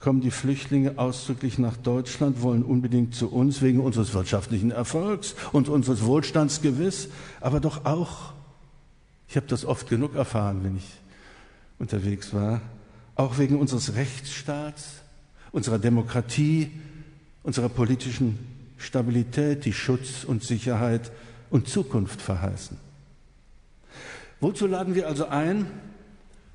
[0.04, 5.70] kommen die Flüchtlinge ausdrücklich nach Deutschland, wollen unbedingt zu uns wegen unseres wirtschaftlichen Erfolgs und
[5.70, 7.08] unseres Wohlstands gewiss,
[7.40, 8.34] aber doch auch,
[9.30, 10.90] ich habe das oft genug erfahren, wenn ich
[11.80, 12.60] unterwegs war,
[13.16, 14.96] auch wegen unseres Rechtsstaats,
[15.54, 16.70] unserer Demokratie,
[17.44, 18.40] unserer politischen
[18.78, 21.14] Stabilität, die Schutz und Sicherheit
[21.50, 22.76] und Zukunft verheißen.
[24.42, 25.66] Wozu laden wir also ein?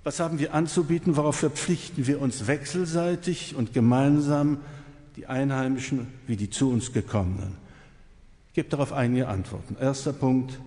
[0.09, 1.19] Was haben wir anzubieten?
[1.19, 4.57] Worauf verpflichten wir uns wechselseitig und gemeinsam,
[5.17, 7.57] die Einheimischen wie die zu uns gekommenen?
[8.49, 9.77] Ich gebe darauf einige Antworten.
[9.79, 10.59] Erster Punkt.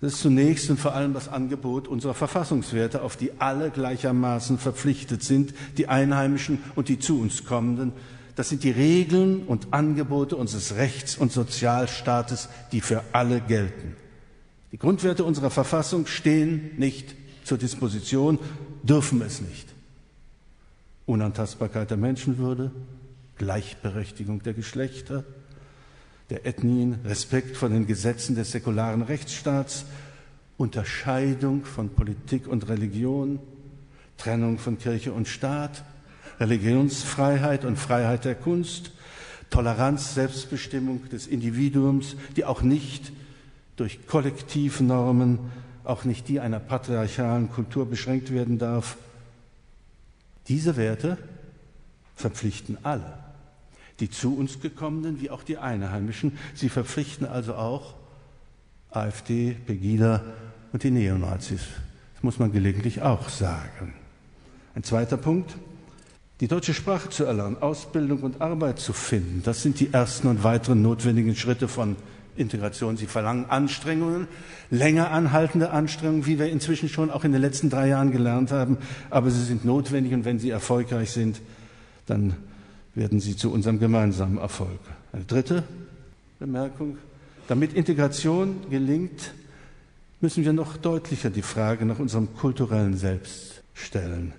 [0.00, 5.22] Das ist zunächst und vor allem das Angebot unserer Verfassungswerte, auf die alle gleichermaßen verpflichtet
[5.22, 7.92] sind, die Einheimischen und die zu uns kommenden.
[8.36, 13.96] Das sind die Regeln und Angebote unseres Rechts- und Sozialstaates, die für alle gelten.
[14.72, 18.38] Die Grundwerte unserer Verfassung stehen nicht zur Disposition,
[18.82, 19.68] dürfen es nicht.
[21.06, 22.70] Unantastbarkeit der Menschenwürde,
[23.36, 25.24] Gleichberechtigung der Geschlechter,
[26.30, 29.84] der Ethnien, Respekt vor den Gesetzen des säkularen Rechtsstaats,
[30.56, 33.38] Unterscheidung von Politik und Religion,
[34.16, 35.84] Trennung von Kirche und Staat,
[36.40, 38.92] Religionsfreiheit und Freiheit der Kunst,
[39.50, 43.12] Toleranz, Selbstbestimmung des Individuums, die auch nicht
[43.76, 45.38] durch Kollektivnormen
[45.84, 48.96] auch nicht die einer patriarchalen Kultur beschränkt werden darf.
[50.48, 51.18] Diese Werte
[52.16, 53.18] verpflichten alle,
[54.00, 56.38] die zu uns gekommenen wie auch die Einheimischen.
[56.54, 57.94] Sie verpflichten also auch
[58.90, 60.22] AfD, Pegida
[60.72, 61.62] und die Neonazis.
[62.14, 63.94] Das muss man gelegentlich auch sagen.
[64.74, 65.56] Ein zweiter Punkt.
[66.40, 70.42] Die deutsche Sprache zu erlernen, Ausbildung und Arbeit zu finden, das sind die ersten und
[70.42, 71.94] weiteren notwendigen Schritte von
[72.36, 72.96] Integration.
[72.96, 74.28] Sie verlangen Anstrengungen,
[74.70, 78.78] länger anhaltende Anstrengungen, wie wir inzwischen schon auch in den letzten drei Jahren gelernt haben.
[79.10, 81.40] Aber sie sind notwendig und wenn sie erfolgreich sind,
[82.06, 82.34] dann
[82.94, 84.80] werden sie zu unserem gemeinsamen Erfolg.
[85.12, 85.64] Eine dritte
[86.38, 86.98] Bemerkung.
[87.48, 89.32] Damit Integration gelingt,
[90.20, 94.32] müssen wir noch deutlicher die Frage nach unserem kulturellen Selbst stellen.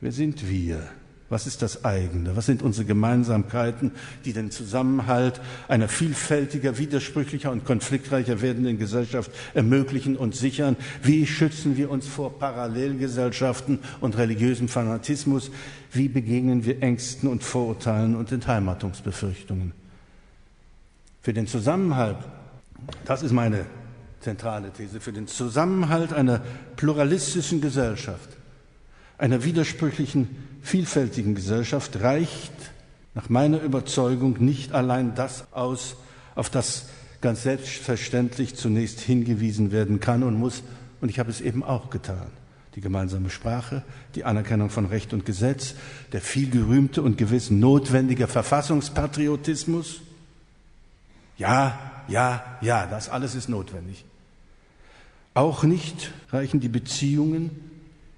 [0.00, 0.82] Wer sind wir?
[1.30, 2.36] Was ist das eigene?
[2.36, 3.92] Was sind unsere Gemeinsamkeiten,
[4.24, 10.76] die den Zusammenhalt einer vielfältiger, widersprüchlicher und konfliktreicher werdenden Gesellschaft ermöglichen und sichern?
[11.02, 15.50] Wie schützen wir uns vor Parallelgesellschaften und religiösem Fanatismus?
[15.92, 19.72] Wie begegnen wir Ängsten und Vorurteilen und Entheimatungsbefürchtungen?
[21.20, 22.16] Für den Zusammenhalt,
[23.04, 23.66] das ist meine
[24.20, 26.40] zentrale These, für den Zusammenhalt einer
[26.76, 28.30] pluralistischen Gesellschaft,
[29.18, 32.52] einer widersprüchlichen vielfältigen Gesellschaft reicht
[33.14, 35.96] nach meiner Überzeugung nicht allein das aus,
[36.34, 40.62] auf das ganz selbstverständlich zunächst hingewiesen werden kann und muss,
[41.00, 42.28] und ich habe es eben auch getan.
[42.76, 43.82] Die gemeinsame Sprache,
[44.14, 45.74] die Anerkennung von Recht und Gesetz,
[46.12, 50.02] der vielgerühmte und gewiss notwendige Verfassungspatriotismus.
[51.38, 51.78] Ja,
[52.08, 54.04] ja, ja, das alles ist notwendig.
[55.32, 57.67] Auch nicht reichen die Beziehungen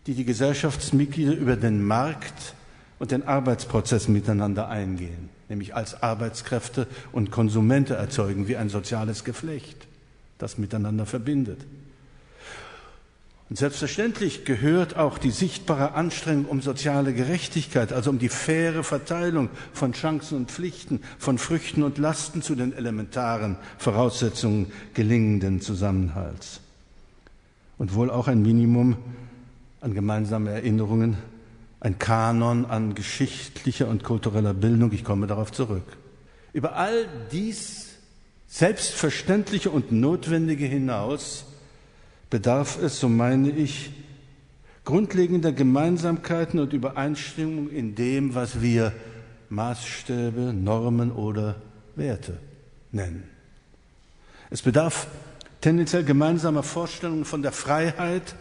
[0.06, 2.54] die die Gesellschaftsmitglieder über den Markt
[2.98, 9.86] und den Arbeitsprozess miteinander eingehen, nämlich als Arbeitskräfte und Konsumente erzeugen, wie ein soziales Geflecht,
[10.38, 11.60] das miteinander verbindet.
[13.50, 19.50] Und selbstverständlich gehört auch die sichtbare Anstrengung um soziale Gerechtigkeit, also um die faire Verteilung
[19.72, 26.60] von Chancen und Pflichten, von Früchten und Lasten zu den elementaren Voraussetzungen gelingenden Zusammenhalts.
[27.76, 28.98] Und wohl auch ein Minimum
[29.80, 31.16] an gemeinsamen Erinnerungen,
[31.80, 34.92] ein Kanon an geschichtlicher und kultureller Bildung.
[34.92, 35.96] Ich komme darauf zurück.
[36.52, 37.90] Über all dies
[38.46, 41.44] Selbstverständliche und Notwendige hinaus
[42.28, 43.92] bedarf es, so meine ich,
[44.84, 48.92] grundlegender Gemeinsamkeiten und Übereinstimmung in dem, was wir
[49.50, 51.56] Maßstäbe, Normen oder
[51.96, 52.38] Werte
[52.92, 53.24] nennen.
[54.50, 55.06] Es bedarf
[55.60, 58.34] tendenziell gemeinsamer Vorstellungen von der Freiheit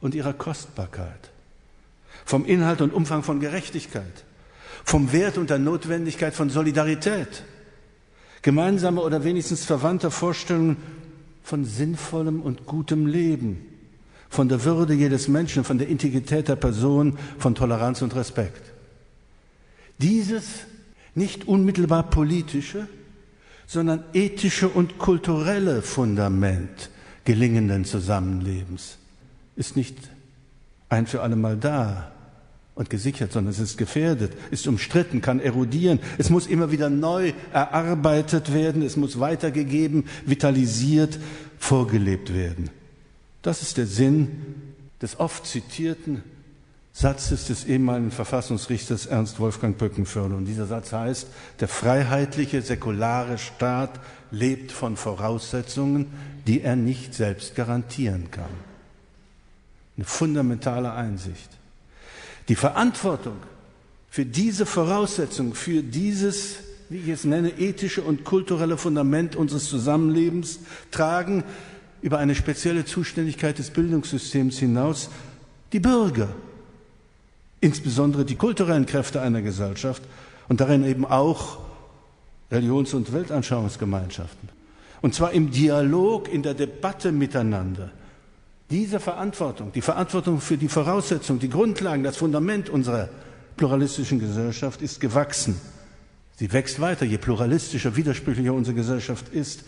[0.00, 1.30] und ihrer Kostbarkeit,
[2.24, 4.24] vom Inhalt und Umfang von Gerechtigkeit,
[4.84, 7.42] vom Wert und der Notwendigkeit von Solidarität,
[8.42, 10.76] gemeinsame oder wenigstens verwandte Vorstellungen
[11.42, 13.66] von sinnvollem und gutem Leben,
[14.28, 18.72] von der Würde jedes Menschen, von der Integrität der Person, von Toleranz und Respekt.
[19.98, 20.44] Dieses
[21.14, 22.88] nicht unmittelbar politische,
[23.66, 26.90] sondern ethische und kulturelle Fundament
[27.24, 28.98] gelingenden Zusammenlebens
[29.56, 29.96] ist nicht
[30.88, 32.12] ein für alle Mal da
[32.74, 36.00] und gesichert, sondern es ist gefährdet, ist umstritten, kann erodieren.
[36.18, 41.18] Es muss immer wieder neu erarbeitet werden, es muss weitergegeben, vitalisiert,
[41.58, 42.70] vorgelebt werden.
[43.42, 44.42] Das ist der Sinn
[45.00, 46.22] des oft zitierten
[46.92, 50.36] Satzes des ehemaligen Verfassungsrichters Ernst Wolfgang Pöckenförde.
[50.36, 51.26] Und dieser Satz heißt,
[51.58, 56.06] der freiheitliche, säkulare Staat lebt von Voraussetzungen,
[56.46, 58.73] die er nicht selbst garantieren kann.
[59.96, 61.50] Eine fundamentale Einsicht.
[62.48, 63.36] Die Verantwortung
[64.10, 66.56] für diese Voraussetzung, für dieses,
[66.88, 71.44] wie ich es nenne, ethische und kulturelle Fundament unseres Zusammenlebens tragen
[72.02, 75.10] über eine spezielle Zuständigkeit des Bildungssystems hinaus
[75.72, 76.28] die Bürger,
[77.60, 80.02] insbesondere die kulturellen Kräfte einer Gesellschaft
[80.48, 81.58] und darin eben auch
[82.50, 84.48] Religions- und Weltanschauungsgemeinschaften.
[85.02, 87.90] Und zwar im Dialog, in der Debatte miteinander
[88.74, 93.08] diese Verantwortung, die Verantwortung für die Voraussetzungen, die Grundlagen, das Fundament unserer
[93.56, 95.60] pluralistischen Gesellschaft ist gewachsen.
[96.34, 99.62] Sie wächst weiter, je pluralistischer, widersprüchlicher unsere Gesellschaft ist.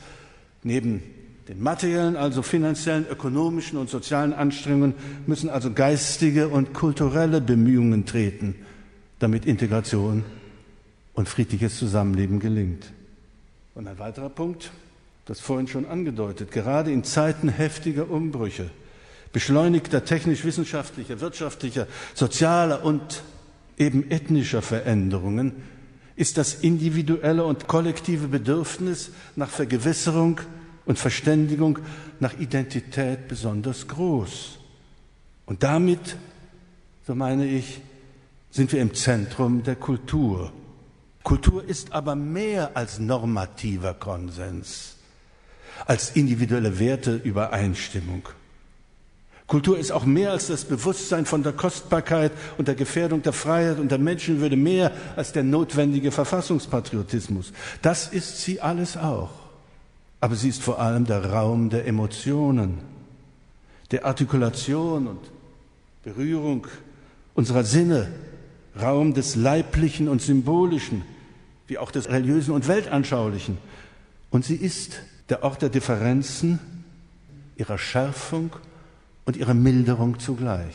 [0.64, 1.04] Neben
[1.46, 4.94] den materiellen, also finanziellen, ökonomischen und sozialen Anstrengungen
[5.28, 8.56] müssen also geistige und kulturelle Bemühungen treten,
[9.20, 10.24] damit Integration
[11.14, 12.90] und friedliches Zusammenleben gelingt.
[13.76, 14.72] Und ein weiterer Punkt,
[15.26, 18.68] das vorhin schon angedeutet, gerade in Zeiten heftiger Umbrüche
[19.36, 23.22] beschleunigter technisch-wissenschaftlicher, wirtschaftlicher, sozialer und
[23.76, 25.52] eben ethnischer Veränderungen
[26.16, 30.40] ist das individuelle und kollektive Bedürfnis nach Vergewisserung
[30.86, 31.80] und Verständigung,
[32.18, 34.58] nach Identität besonders groß.
[35.44, 36.16] Und damit,
[37.06, 37.82] so meine ich,
[38.50, 40.50] sind wir im Zentrum der Kultur.
[41.22, 44.96] Kultur ist aber mehr als normativer Konsens,
[45.84, 48.26] als individuelle Werteübereinstimmung.
[49.46, 53.78] Kultur ist auch mehr als das Bewusstsein von der Kostbarkeit und der Gefährdung der Freiheit
[53.78, 57.52] und der Menschenwürde, mehr als der notwendige Verfassungspatriotismus.
[57.80, 59.30] Das ist sie alles auch.
[60.20, 62.78] Aber sie ist vor allem der Raum der Emotionen,
[63.92, 65.20] der Artikulation und
[66.02, 66.66] Berührung
[67.34, 68.08] unserer Sinne,
[68.80, 71.02] Raum des Leiblichen und Symbolischen,
[71.68, 73.58] wie auch des Religiösen und Weltanschaulichen.
[74.30, 76.58] Und sie ist der Ort der Differenzen,
[77.56, 78.50] ihrer Schärfung
[79.26, 80.74] und ihre Milderung zugleich.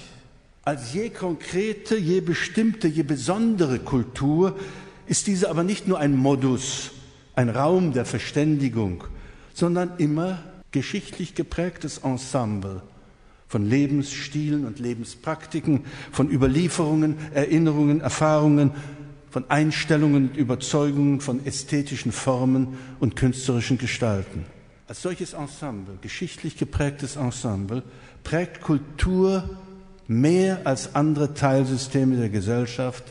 [0.64, 4.56] Als je konkrete, je bestimmte, je besondere Kultur
[5.08, 6.92] ist diese aber nicht nur ein Modus,
[7.34, 9.04] ein Raum der Verständigung,
[9.54, 10.38] sondern immer
[10.72, 12.84] geschichtlich geprägtes Ensemble
[13.48, 18.72] von Lebensstilen und Lebenspraktiken, von Überlieferungen, Erinnerungen, Erfahrungen,
[19.30, 24.46] von Einstellungen und Überzeugungen, von ästhetischen Formen und künstlerischen Gestalten.
[24.88, 27.84] Als solches Ensemble, geschichtlich geprägtes Ensemble,
[28.24, 29.50] prägt Kultur
[30.08, 33.04] mehr als andere Teilsysteme der Gesellschaft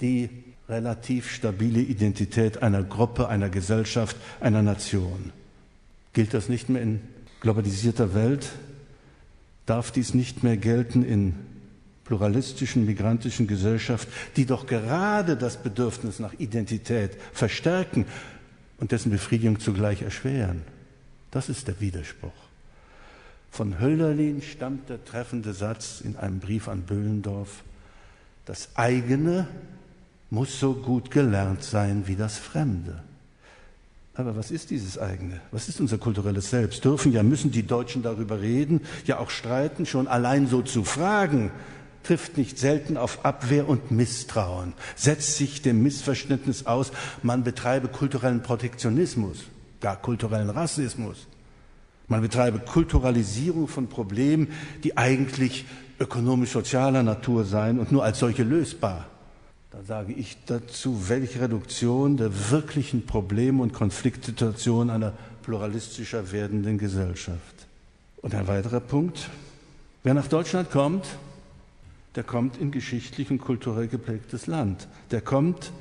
[0.00, 0.28] die
[0.68, 5.32] relativ stabile Identität einer Gruppe, einer Gesellschaft, einer Nation.
[6.12, 7.00] Gilt das nicht mehr in
[7.40, 8.50] globalisierter Welt?
[9.64, 11.34] Darf dies nicht mehr gelten in
[12.04, 18.06] pluralistischen, migrantischen Gesellschaft, die doch gerade das Bedürfnis nach Identität verstärken
[18.78, 20.62] und dessen Befriedigung zugleich erschweren?
[21.30, 22.45] Das ist der Widerspruch.
[23.50, 27.62] Von Hölderlin stammt der treffende Satz in einem Brief an Böhlendorf,
[28.44, 29.48] das eigene
[30.30, 33.02] muss so gut gelernt sein wie das Fremde.
[34.14, 35.40] Aber was ist dieses eigene?
[35.50, 36.84] Was ist unser kulturelles Selbst?
[36.84, 41.50] Dürfen ja, müssen die Deutschen darüber reden, ja auch streiten, schon allein so zu fragen,
[42.02, 46.92] trifft nicht selten auf Abwehr und Misstrauen, setzt sich dem Missverständnis aus,
[47.22, 49.44] man betreibe kulturellen Protektionismus,
[49.80, 51.26] gar kulturellen Rassismus.
[52.08, 54.48] Man betreibe Kulturalisierung von Problemen,
[54.84, 55.64] die eigentlich
[55.98, 59.06] ökonomisch-sozialer Natur seien und nur als solche lösbar.
[59.70, 67.66] Da sage ich dazu, welche Reduktion der wirklichen Probleme und Konfliktsituationen einer pluralistischer werdenden Gesellschaft.
[68.22, 69.28] Und ein weiterer Punkt,
[70.02, 71.06] wer nach Deutschland kommt,
[72.14, 74.88] der kommt in geschichtlich und kulturell geprägtes Land.
[75.10, 75.72] Der kommt,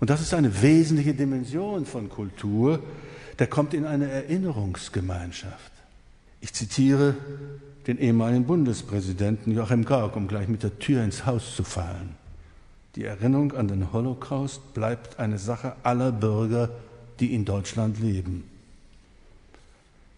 [0.00, 2.80] und das ist eine wesentliche Dimension von Kultur,
[3.40, 5.72] der kommt in eine Erinnerungsgemeinschaft.
[6.42, 7.16] Ich zitiere
[7.86, 12.16] den ehemaligen Bundespräsidenten Joachim Gauck, um gleich mit der Tür ins Haus zu fallen.
[12.96, 16.68] Die Erinnerung an den Holocaust bleibt eine Sache aller Bürger,
[17.18, 18.44] die in Deutschland leben.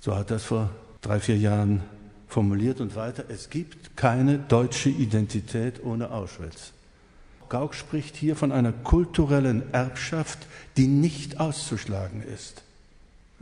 [0.01, 0.71] So hat er es vor
[1.01, 1.81] drei, vier Jahren
[2.27, 3.25] formuliert und weiter.
[3.29, 6.73] Es gibt keine deutsche Identität ohne Auschwitz.
[7.49, 10.41] Gauck spricht hier von einer kulturellen Erbschaft,
[10.77, 12.65] die nicht auszuschlagen ist.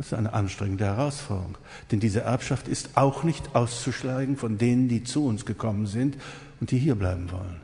[0.01, 1.59] Das ist eine anstrengende Herausforderung,
[1.91, 6.17] denn diese Erbschaft ist auch nicht auszuschlagen von denen, die zu uns gekommen sind
[6.59, 7.61] und die hier bleiben wollen.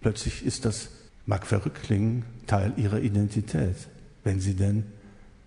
[0.00, 0.88] Plötzlich ist das,
[1.26, 3.74] mag verrückt klingen, Teil ihrer Identität,
[4.22, 4.84] wenn sie denn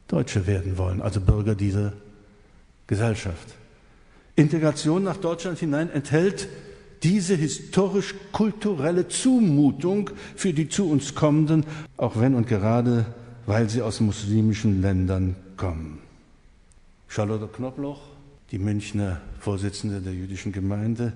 [0.10, 1.94] Deutsche werden wollen, also Bürger dieser
[2.86, 3.56] Gesellschaft.
[4.36, 6.50] Integration nach Deutschland hinein enthält
[7.04, 13.06] diese historisch-kulturelle Zumutung für die zu uns kommenden, auch wenn und gerade
[13.46, 16.00] weil sie aus muslimischen Ländern kommen.
[17.08, 18.02] Charlotte Knobloch,
[18.52, 21.14] die Münchner Vorsitzende der jüdischen Gemeinde,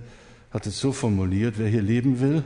[0.51, 2.45] hat es so formuliert, wer hier leben will,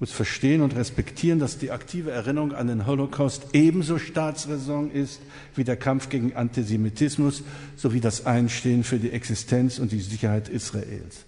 [0.00, 5.20] muss verstehen und respektieren, dass die aktive Erinnerung an den Holocaust ebenso Staatsräson ist
[5.54, 7.44] wie der Kampf gegen Antisemitismus
[7.76, 11.24] sowie das Einstehen für die Existenz und die Sicherheit Israels.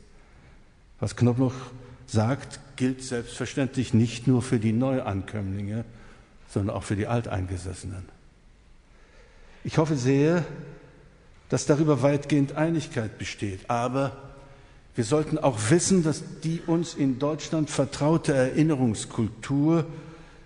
[0.99, 1.55] Was Knobloch
[2.09, 5.85] sagt, gilt selbstverständlich nicht nur für die Neuankömmlinge,
[6.49, 8.14] sondern auch für die Alteingesessenen.
[9.65, 10.45] Ich hoffe sehr,
[11.49, 14.13] dass darüber weitgehend Einigkeit besteht, aber
[14.95, 19.87] wir sollten auch wissen, dass die uns in Deutschland vertraute Erinnerungskultur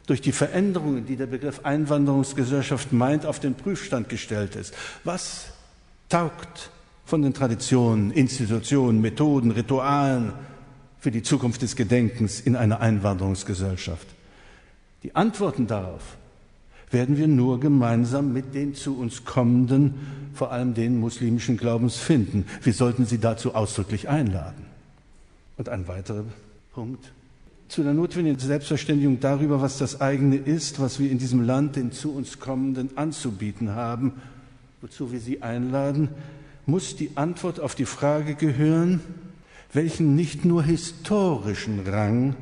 [0.06, 4.72] durch die Veränderungen, die der Begriff Einwanderungsgesellschaft meint, auf den Prüfstand gestellt ist.
[5.04, 5.46] Was
[6.08, 6.70] taugt
[7.04, 10.32] von den Traditionen, Institutionen, Methoden, Ritualen
[11.00, 14.06] für die Zukunft des Gedenkens in einer Einwanderungsgesellschaft?
[15.02, 16.17] Die Antworten darauf
[16.90, 19.94] werden wir nur gemeinsam mit den zu uns kommenden,
[20.34, 22.46] vor allem den muslimischen Glaubens finden.
[22.62, 24.64] Wir sollten sie dazu ausdrücklich einladen.
[25.56, 26.24] Und ein weiterer
[26.72, 27.12] Punkt.
[27.68, 31.92] Zu der notwendigen Selbstverständigung darüber, was das eigene ist, was wir in diesem Land den
[31.92, 34.12] zu uns kommenden anzubieten haben,
[34.80, 36.08] wozu wir sie einladen,
[36.64, 39.00] muss die Antwort auf die Frage gehören,
[39.72, 42.36] welchen nicht nur historischen Rang,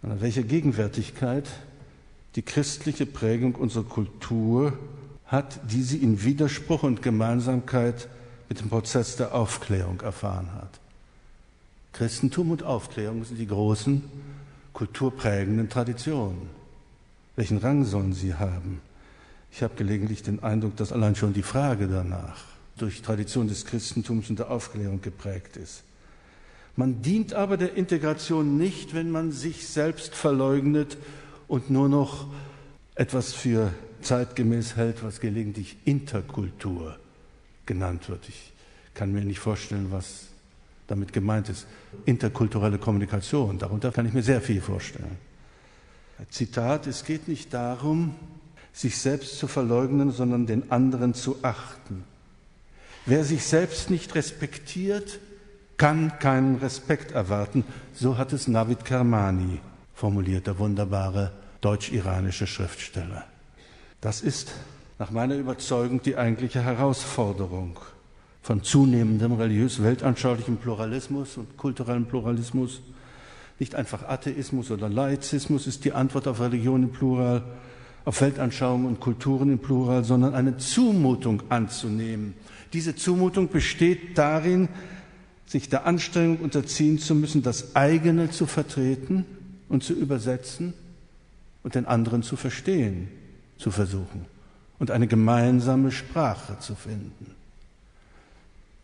[0.00, 1.44] sondern welche Gegenwärtigkeit
[2.36, 4.74] die christliche Prägung unserer Kultur
[5.26, 8.08] hat, die sie in Widerspruch und Gemeinsamkeit
[8.48, 10.78] mit dem Prozess der Aufklärung erfahren hat.
[11.94, 14.04] Christentum und Aufklärung sind die großen
[14.74, 16.50] kulturprägenden Traditionen.
[17.36, 18.82] Welchen Rang sollen sie haben?
[19.50, 22.44] Ich habe gelegentlich den Eindruck, dass allein schon die Frage danach
[22.76, 25.82] durch Tradition des Christentums und der Aufklärung geprägt ist.
[26.76, 30.98] Man dient aber der Integration nicht, wenn man sich selbst verleugnet
[31.48, 32.26] und nur noch
[32.94, 33.72] etwas für
[34.02, 36.96] zeitgemäß hält, was gelegentlich Interkultur
[37.66, 38.28] genannt wird.
[38.28, 38.52] Ich
[38.94, 40.28] kann mir nicht vorstellen, was
[40.86, 41.66] damit gemeint ist.
[42.04, 45.18] Interkulturelle Kommunikation, darunter kann ich mir sehr viel vorstellen.
[46.30, 48.14] Zitat, es geht nicht darum,
[48.72, 52.04] sich selbst zu verleugnen, sondern den anderen zu achten.
[53.04, 55.18] Wer sich selbst nicht respektiert,
[55.76, 57.64] kann keinen Respekt erwarten.
[57.92, 59.60] So hat es Navid Kermani
[59.96, 61.32] formuliert, der wunderbare
[61.62, 63.24] deutsch-iranische Schriftsteller.
[64.02, 64.52] Das ist
[64.98, 67.78] nach meiner Überzeugung die eigentliche Herausforderung
[68.42, 72.82] von zunehmendem religiös-weltanschaulichem Pluralismus und kulturellem Pluralismus.
[73.58, 77.42] Nicht einfach Atheismus oder Laizismus ist die Antwort auf Religion im Plural,
[78.04, 82.34] auf Weltanschauungen und Kulturen im Plural, sondern eine Zumutung anzunehmen.
[82.74, 84.68] Diese Zumutung besteht darin,
[85.46, 89.24] sich der Anstrengung unterziehen zu müssen, das eigene zu vertreten
[89.68, 90.74] und zu übersetzen
[91.62, 93.08] und den anderen zu verstehen,
[93.58, 94.26] zu versuchen
[94.78, 97.34] und eine gemeinsame Sprache zu finden.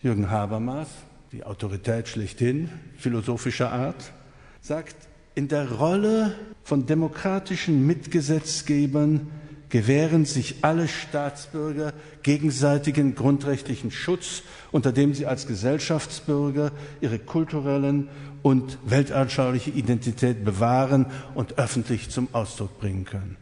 [0.02, 0.88] Jürgen Habermas,
[1.30, 4.12] die Autorität schlechthin, philosophischer Art,
[4.60, 4.96] sagt,
[5.34, 9.28] In der Rolle von demokratischen Mitgesetzgebern
[9.68, 18.08] gewähren sich alle Staatsbürger gegenseitigen grundrechtlichen Schutz, unter dem sie als Gesellschaftsbürger ihre kulturellen
[18.42, 23.36] und weltanschauliche Identität bewahren und öffentlich zum Ausdruck bringen können.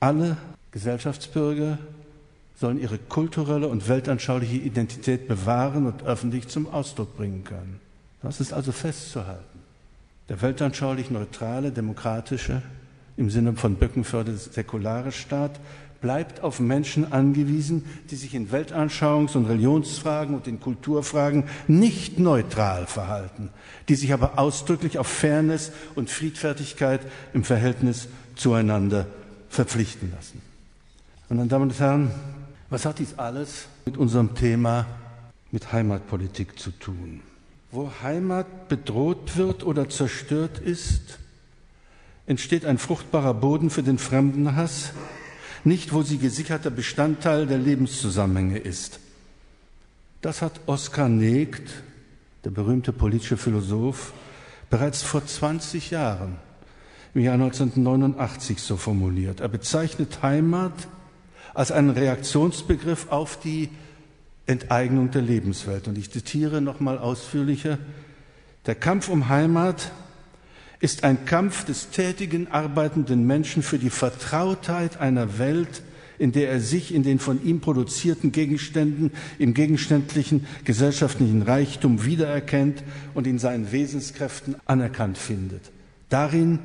[0.00, 0.36] Alle
[0.72, 1.78] Gesellschaftsbürger
[2.56, 7.80] sollen ihre kulturelle und weltanschauliche Identität bewahren und öffentlich zum Ausdruck bringen können.
[8.22, 9.60] Das ist also festzuhalten.
[10.28, 12.62] Der weltanschaulich neutrale, demokratische,
[13.16, 15.60] im Sinne von Böckenförde säkulare Staat
[16.02, 22.86] bleibt auf Menschen angewiesen, die sich in Weltanschauungs- und Religionsfragen und in Kulturfragen nicht neutral
[22.86, 23.48] verhalten,
[23.88, 27.00] die sich aber ausdrücklich auf Fairness und Friedfertigkeit
[27.32, 29.06] im Verhältnis zueinander
[29.48, 30.42] verpflichten lassen.
[31.30, 32.10] Meine Damen und Herren,
[32.68, 34.86] was hat dies alles mit unserem Thema,
[35.50, 37.20] mit Heimatpolitik zu tun?
[37.70, 41.18] Wo Heimat bedroht wird oder zerstört ist,
[42.26, 44.92] entsteht ein fruchtbarer Boden für den Fremdenhass,
[45.64, 49.00] nicht wo sie gesicherter Bestandteil der Lebenszusammenhänge ist.
[50.20, 51.70] Das hat Oskar Negt,
[52.44, 54.12] der berühmte politische Philosoph,
[54.70, 56.36] bereits vor 20 Jahren,
[57.14, 59.40] im Jahr 1989 so formuliert.
[59.40, 60.88] Er bezeichnet Heimat
[61.54, 63.68] als einen Reaktionsbegriff auf die
[64.46, 65.88] Enteignung der Lebenswelt.
[65.88, 67.78] Und ich zitiere nochmal ausführlicher.
[68.66, 69.90] Der Kampf um Heimat
[70.82, 75.82] ist ein Kampf des tätigen, arbeitenden Menschen für die Vertrautheit einer Welt,
[76.18, 82.82] in der er sich in den von ihm produzierten Gegenständen, im gegenständlichen gesellschaftlichen Reichtum wiedererkennt
[83.14, 85.70] und in seinen Wesenskräften anerkannt findet.
[86.08, 86.58] Darin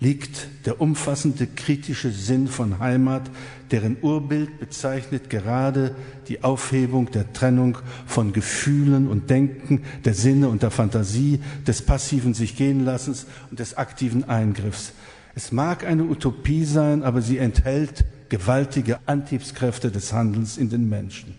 [0.00, 3.30] liegt der umfassende kritische Sinn von Heimat,
[3.70, 5.94] deren Urbild bezeichnet gerade
[6.28, 12.32] die Aufhebung der Trennung von Gefühlen und Denken, der Sinne und der Fantasie, des passiven
[12.32, 14.92] sich gehen lassens und des aktiven Eingriffs.
[15.34, 21.34] Es mag eine Utopie sein, aber sie enthält gewaltige Antriebskräfte des Handelns in den Menschen.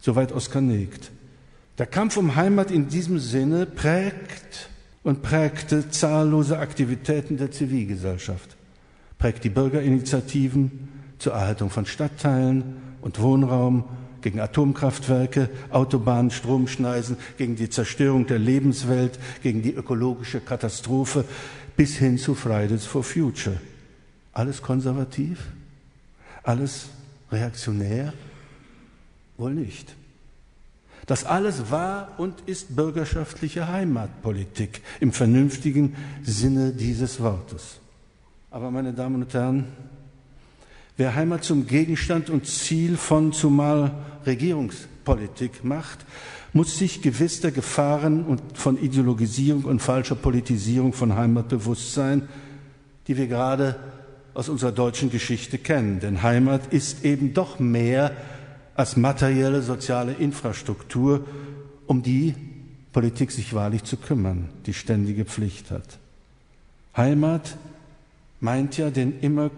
[0.00, 1.10] Soweit Oskar Negt.
[1.78, 4.68] Der Kampf um Heimat in diesem Sinne prägt
[5.04, 8.56] und prägte zahllose Aktivitäten der Zivilgesellschaft,
[9.18, 10.88] prägt die Bürgerinitiativen
[11.18, 13.84] zur Erhaltung von Stadtteilen und Wohnraum,
[14.22, 21.26] gegen Atomkraftwerke, Autobahnen, Stromschneisen, gegen die Zerstörung der Lebenswelt, gegen die ökologische Katastrophe
[21.76, 23.60] bis hin zu Fridays for Future.
[24.32, 25.40] Alles konservativ?
[26.42, 26.86] Alles
[27.30, 28.14] reaktionär?
[29.36, 29.94] Wohl nicht.
[31.06, 37.80] Das alles war und ist bürgerschaftliche Heimatpolitik im vernünftigen Sinne dieses Wortes.
[38.50, 39.66] Aber meine Damen und Herren,
[40.96, 43.92] wer Heimat zum Gegenstand und Ziel von zumal
[44.24, 46.06] Regierungspolitik macht,
[46.54, 52.28] muss sich gewiss der Gefahren und von Ideologisierung und falscher Politisierung von Heimat bewusst sein,
[53.08, 53.76] die wir gerade
[54.34, 56.00] aus unserer deutschen Geschichte kennen.
[56.00, 58.12] Denn Heimat ist eben doch mehr
[58.74, 61.24] als materielle soziale Infrastruktur,
[61.86, 62.34] um die
[62.92, 65.98] Politik sich wahrlich zu kümmern, die ständige Pflicht hat.
[66.96, 67.56] Heimat
[68.40, 69.50] meint ja den immer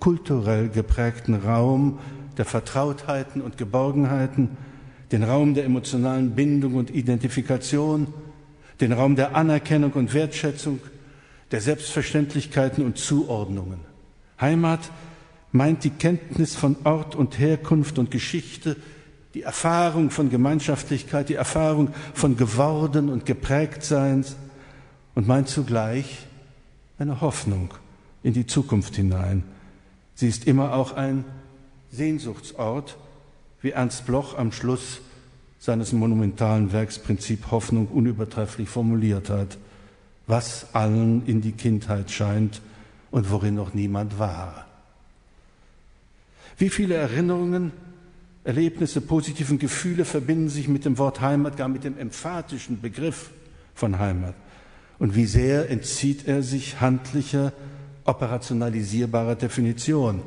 [0.00, 1.98] kulturell geprägten Raum
[2.36, 4.56] der Vertrautheiten und Geborgenheiten,
[5.12, 8.08] den Raum der emotionalen Bindung und Identifikation,
[8.80, 10.80] den Raum der Anerkennung und Wertschätzung,
[11.52, 13.78] der Selbstverständlichkeiten und Zuordnungen.
[14.40, 14.90] Heimat
[15.54, 18.76] meint die Kenntnis von Ort und Herkunft und Geschichte,
[19.34, 24.34] die Erfahrung von Gemeinschaftlichkeit, die Erfahrung von geworden und geprägt Seins
[25.14, 26.26] und meint zugleich
[26.98, 27.72] eine Hoffnung
[28.24, 29.44] in die Zukunft hinein.
[30.16, 31.24] Sie ist immer auch ein
[31.92, 32.96] Sehnsuchtsort,
[33.62, 35.02] wie Ernst Bloch am Schluss
[35.60, 39.56] seines monumentalen Werks Prinzip Hoffnung unübertrefflich formuliert hat,
[40.26, 42.60] was allen in die Kindheit scheint
[43.12, 44.66] und worin noch niemand war.
[46.56, 47.72] Wie viele Erinnerungen,
[48.44, 53.30] Erlebnisse, positiven Gefühle verbinden sich mit dem Wort Heimat, gar mit dem emphatischen Begriff
[53.74, 54.34] von Heimat?
[54.98, 57.52] Und wie sehr entzieht er sich handlicher,
[58.04, 60.22] operationalisierbarer Definition?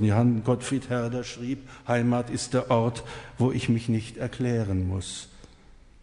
[0.00, 3.02] Johann Gottfried Herder schrieb, Heimat ist der Ort,
[3.38, 5.28] wo ich mich nicht erklären muss.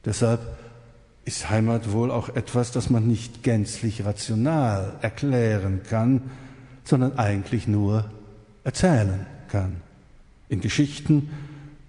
[0.06, 0.42] Deshalb
[1.26, 6.32] ist Heimat wohl auch etwas, das man nicht gänzlich rational erklären kann,
[6.84, 8.10] sondern eigentlich nur
[8.64, 9.78] erzählen kann.
[10.48, 11.30] In Geschichten,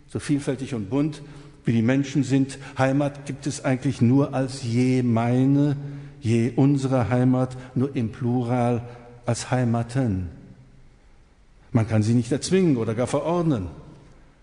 [0.09, 1.23] so vielfältig und bunt
[1.65, 5.77] wie die Menschen sind, Heimat gibt es eigentlich nur als je meine,
[6.21, 8.83] je unsere Heimat, nur im Plural
[9.27, 10.29] als Heimaten.
[11.71, 13.69] Man kann sie nicht erzwingen oder gar verordnen.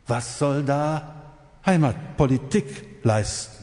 [0.06, 1.16] Was soll da
[1.66, 2.66] Heimatpolitik
[3.04, 3.58] leisten?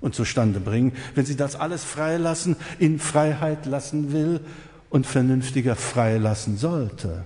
[0.00, 4.40] und zustande bringen, wenn sie das alles freilassen, in Freiheit lassen will
[4.90, 7.24] und vernünftiger freilassen sollte.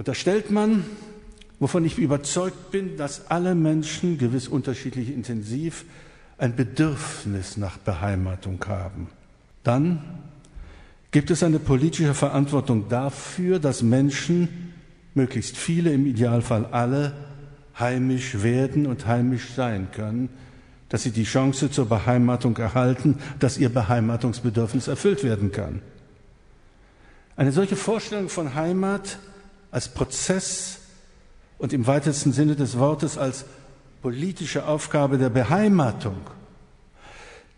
[0.00, 0.82] Und da stellt man,
[1.58, 5.84] wovon ich überzeugt bin, dass alle Menschen, gewiss unterschiedlich intensiv,
[6.38, 9.08] ein Bedürfnis nach Beheimatung haben.
[9.62, 10.02] Dann
[11.10, 14.72] gibt es eine politische Verantwortung dafür, dass Menschen,
[15.12, 17.12] möglichst viele, im Idealfall alle,
[17.78, 20.30] heimisch werden und heimisch sein können,
[20.88, 25.82] dass sie die Chance zur Beheimatung erhalten, dass ihr Beheimatungsbedürfnis erfüllt werden kann.
[27.36, 29.18] Eine solche Vorstellung von Heimat
[29.70, 30.78] als Prozess
[31.58, 33.44] und im weitesten Sinne des Wortes als
[34.02, 36.16] politische Aufgabe der Beheimatung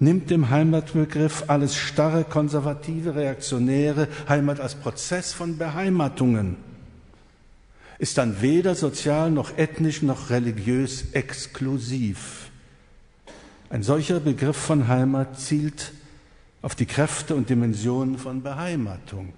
[0.03, 6.57] nimmt dem Heimatbegriff alles starre, konservative, reaktionäre Heimat als Prozess von Beheimatungen,
[7.99, 12.51] ist dann weder sozial noch ethnisch noch religiös exklusiv.
[13.71, 15.93] Ein solcher Begriff von Heimat zielt
[16.63, 19.33] auf die Kräfte und Dimensionen von Beheimatung,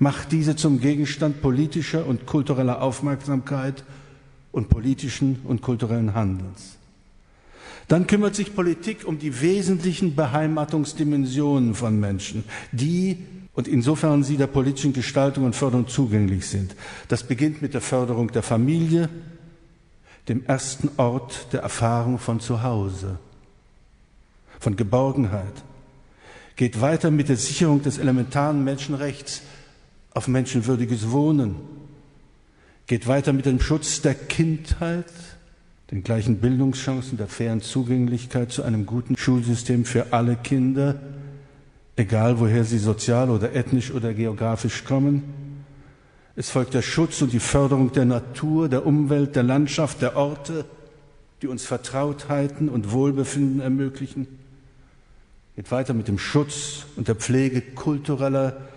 [0.00, 3.84] macht diese zum Gegenstand politischer und kultureller Aufmerksamkeit
[4.50, 6.78] und politischen und kulturellen Handelns.
[7.86, 13.18] Dann kümmert sich Politik um die wesentlichen Beheimatungsdimensionen von Menschen, die
[13.52, 16.74] und insofern sie der politischen Gestaltung und Förderung zugänglich sind.
[17.08, 19.10] Das beginnt mit der Förderung der Familie,
[20.28, 23.18] dem ersten Ort der Erfahrung von Zuhause,
[24.58, 25.62] von Geborgenheit,
[26.56, 29.42] geht weiter mit der Sicherung des elementaren Menschenrechts
[30.12, 31.56] auf menschenwürdiges Wohnen,
[32.86, 35.12] geht weiter mit dem Schutz der Kindheit,
[35.90, 41.00] den gleichen Bildungschancen, der fairen Zugänglichkeit zu einem guten Schulsystem für alle Kinder,
[41.96, 45.22] egal woher sie sozial oder ethnisch oder geografisch kommen.
[46.36, 50.64] Es folgt der Schutz und die Förderung der Natur, der Umwelt, der Landschaft, der Orte,
[51.42, 54.26] die uns Vertrautheiten und Wohlbefinden ermöglichen.
[55.56, 58.69] Geht weiter mit dem Schutz und der Pflege kultureller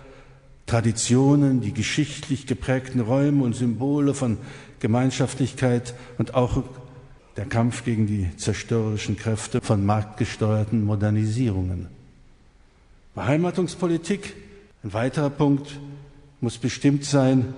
[0.66, 4.38] Traditionen, die geschichtlich geprägten Räume und Symbole von
[4.80, 6.62] Gemeinschaftlichkeit und auch
[7.36, 11.88] der Kampf gegen die zerstörerischen Kräfte von marktgesteuerten Modernisierungen.
[13.14, 14.34] Beheimatungspolitik,
[14.82, 15.78] ein weiterer Punkt,
[16.40, 17.54] muss bestimmt sein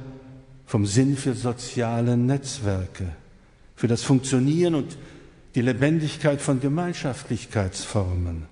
[0.66, 3.12] vom Sinn für soziale Netzwerke,
[3.74, 4.96] für das Funktionieren und
[5.54, 8.44] die Lebendigkeit von Gemeinschaftlichkeitsformen.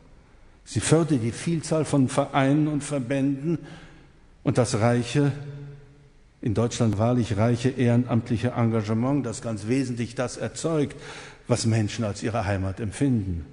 [0.64, 3.58] Sie fördert die Vielzahl von Vereinen und Verbänden
[4.44, 5.32] und das reiche
[6.44, 10.94] in Deutschland wahrlich reiche ehrenamtliche Engagement, das ganz wesentlich das erzeugt,
[11.48, 13.46] was Menschen als ihre Heimat empfinden.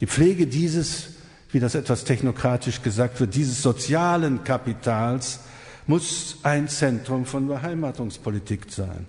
[0.00, 1.10] Die Pflege dieses,
[1.52, 5.40] wie das etwas technokratisch gesagt wird, dieses sozialen Kapitals
[5.86, 9.04] muss ein Zentrum von Beheimatungspolitik sein.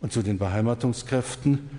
[0.00, 1.70] Und zu den Beheimatungskräften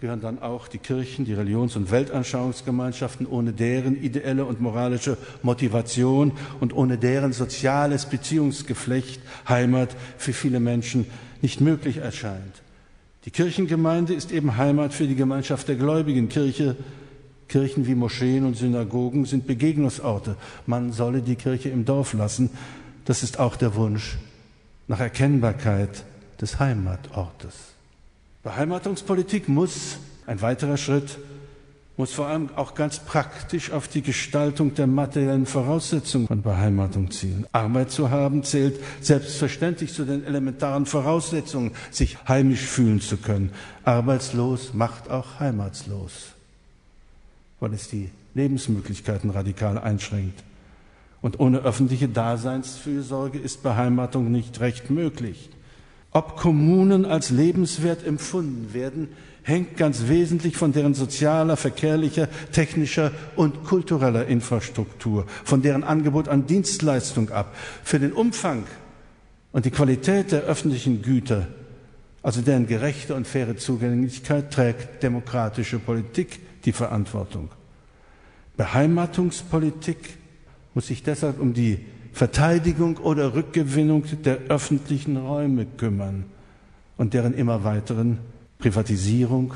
[0.00, 6.32] gehören dann auch die Kirchen, die Religions- und Weltanschauungsgemeinschaften, ohne deren ideelle und moralische Motivation
[6.60, 11.06] und ohne deren soziales Beziehungsgeflecht Heimat für viele Menschen
[11.40, 12.62] nicht möglich erscheint.
[13.24, 16.28] Die Kirchengemeinde ist eben Heimat für die Gemeinschaft der Gläubigen.
[16.28, 16.76] Kirche,
[17.48, 20.36] Kirchen wie Moscheen und Synagogen sind Begegnungsorte.
[20.66, 22.50] Man solle die Kirche im Dorf lassen.
[23.06, 24.18] Das ist auch der Wunsch
[24.88, 26.04] nach Erkennbarkeit
[26.40, 27.75] des Heimatortes.
[28.46, 31.18] Beheimatungspolitik muss, ein weiterer Schritt,
[31.96, 37.48] muss vor allem auch ganz praktisch auf die Gestaltung der materiellen Voraussetzungen von Beheimatung zielen.
[37.50, 43.50] Arbeit zu haben zählt selbstverständlich zu den elementaren Voraussetzungen, sich heimisch fühlen zu können.
[43.82, 46.28] Arbeitslos macht auch heimatslos,
[47.58, 50.44] weil es die Lebensmöglichkeiten radikal einschränkt.
[51.20, 55.50] Und ohne öffentliche Daseinsfürsorge ist Beheimatung nicht recht möglich.
[56.16, 59.08] Ob Kommunen als lebenswert empfunden werden,
[59.42, 66.46] hängt ganz wesentlich von deren sozialer, verkehrlicher, technischer und kultureller Infrastruktur, von deren Angebot an
[66.46, 67.54] Dienstleistung ab.
[67.84, 68.64] Für den Umfang
[69.52, 71.48] und die Qualität der öffentlichen Güter,
[72.22, 77.50] also deren gerechte und faire Zugänglichkeit, trägt demokratische Politik die Verantwortung.
[78.56, 80.16] Beheimatungspolitik
[80.72, 81.84] muss sich deshalb um die
[82.16, 86.24] Verteidigung oder Rückgewinnung der öffentlichen Räume kümmern
[86.96, 88.16] und deren immer weiteren
[88.58, 89.52] Privatisierung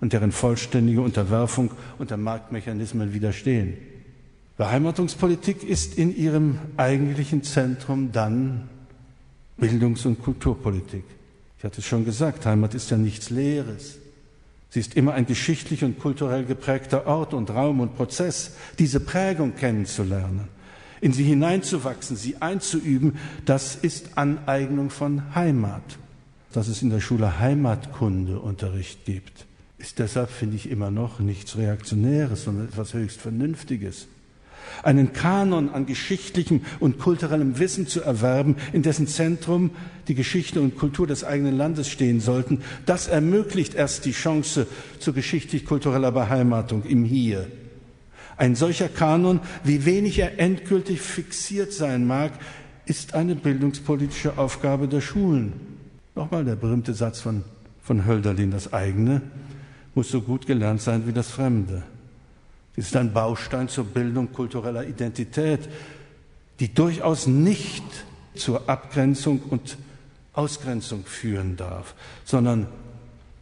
[0.00, 3.76] und deren vollständige Unterwerfung unter Marktmechanismen widerstehen.
[4.56, 8.70] Beheimatungspolitik ist in ihrem eigentlichen Zentrum dann
[9.58, 11.04] Bildungs- und Kulturpolitik.
[11.58, 13.98] Ich hatte es schon gesagt, Heimat ist ja nichts Leeres.
[14.70, 19.56] Sie ist immer ein geschichtlich und kulturell geprägter Ort und Raum und Prozess, diese Prägung
[19.56, 20.48] kennenzulernen
[21.00, 25.98] in sie hineinzuwachsen, sie einzuüben, das ist Aneignung von Heimat.
[26.52, 29.46] Dass es in der Schule Heimatkundeunterricht gibt,
[29.78, 34.08] ist deshalb, finde ich, immer noch nichts Reaktionäres, sondern etwas höchst Vernünftiges.
[34.82, 39.70] Einen Kanon an geschichtlichem und kulturellem Wissen zu erwerben, in dessen Zentrum
[40.08, 44.66] die Geschichte und Kultur des eigenen Landes stehen sollten, das ermöglicht erst die Chance
[44.98, 47.46] zur geschichtlich-kultureller Beheimatung im Hier.
[48.38, 52.32] Ein solcher Kanon, wie wenig er endgültig fixiert sein mag,
[52.86, 55.52] ist eine bildungspolitische Aufgabe der Schulen.
[56.14, 57.44] Nochmal der berühmte Satz von,
[57.82, 59.20] von Hölderlin, das eigene
[59.94, 61.82] muss so gut gelernt sein wie das Fremde.
[62.76, 65.68] Es ist ein Baustein zur Bildung kultureller Identität,
[66.60, 67.82] die durchaus nicht
[68.36, 69.76] zur Abgrenzung und
[70.34, 72.68] Ausgrenzung führen darf, sondern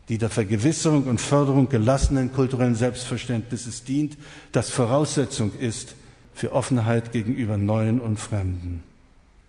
[0.09, 4.17] die der Vergewisserung und Förderung gelassenen kulturellen Selbstverständnisses dient,
[4.53, 5.97] das Voraussetzung ist
[6.35, 8.83] für Offenheit gegenüber Neuen und Fremden.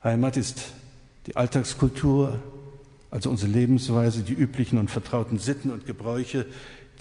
[0.04, 0.72] Heimat ist
[1.28, 2.40] die Alltagskultur,
[3.12, 6.46] also unsere Lebensweise, die üblichen und vertrauten Sitten und Gebräuche,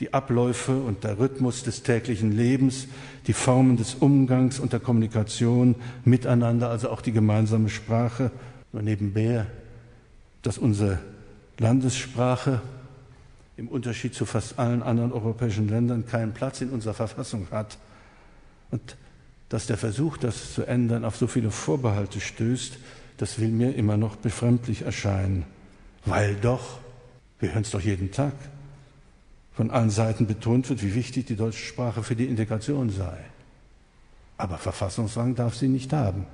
[0.00, 2.86] die Abläufe und der Rhythmus des täglichen Lebens,
[3.26, 8.30] die Formen des Umgangs und der Kommunikation miteinander, also auch die gemeinsame Sprache.
[8.72, 9.46] Nur nebenbei,
[10.42, 10.98] dass unsere
[11.58, 12.60] Landessprache
[13.56, 17.78] im Unterschied zu fast allen anderen europäischen Ländern keinen Platz in unserer Verfassung hat
[18.70, 18.96] und
[19.48, 22.78] dass der Versuch, das zu ändern, auf so viele Vorbehalte stößt,
[23.16, 25.44] das will mir immer noch befremdlich erscheinen,
[26.04, 26.78] weil doch,
[27.38, 28.34] wir hören es doch jeden Tag,
[29.52, 33.16] von allen Seiten betont wird, wie wichtig die deutsche Sprache für die Integration sei.
[34.36, 36.26] Aber Verfassungsrang darf sie nicht haben.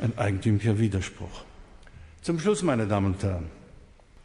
[0.00, 1.44] Ein eigentümlicher Widerspruch.
[2.22, 3.61] Zum Schluss, meine Damen und Herren.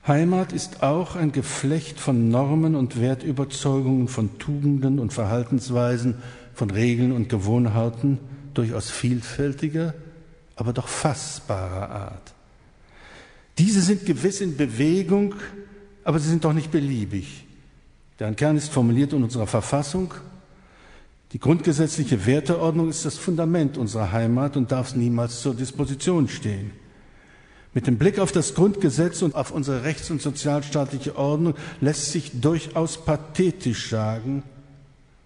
[0.07, 6.15] Heimat ist auch ein Geflecht von Normen und Wertüberzeugungen, von Tugenden und Verhaltensweisen,
[6.53, 8.19] von Regeln und Gewohnheiten,
[8.53, 9.93] durchaus vielfältiger,
[10.55, 12.33] aber doch fassbarer Art.
[13.57, 15.35] Diese sind gewiss in Bewegung,
[16.05, 17.45] aber sie sind doch nicht beliebig.
[18.19, 20.13] Deren Kern ist formuliert in unserer Verfassung.
[21.33, 26.71] Die grundgesetzliche Werteordnung ist das Fundament unserer Heimat und darf niemals zur Disposition stehen.
[27.73, 32.41] Mit dem Blick auf das Grundgesetz und auf unsere rechts- und sozialstaatliche Ordnung lässt sich
[32.41, 34.43] durchaus pathetisch sagen,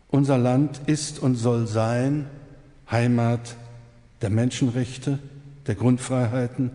[0.09, 2.27] unser Land ist und soll sein
[2.89, 3.55] Heimat
[4.21, 5.19] der Menschenrechte,
[5.67, 6.71] der Grundfreiheiten,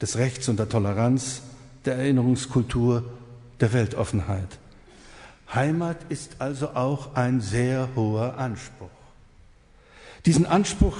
[0.00, 1.42] des Rechts und der Toleranz,
[1.84, 3.04] der Erinnerungskultur,
[3.60, 4.58] der Weltoffenheit.
[5.54, 8.88] Heimat ist also auch ein sehr hoher Anspruch.
[10.26, 10.96] Diesen Anspruch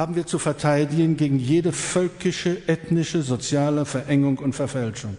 [0.00, 5.18] haben wir zu verteidigen gegen jede völkische, ethnische, soziale Verengung und Verfälschung.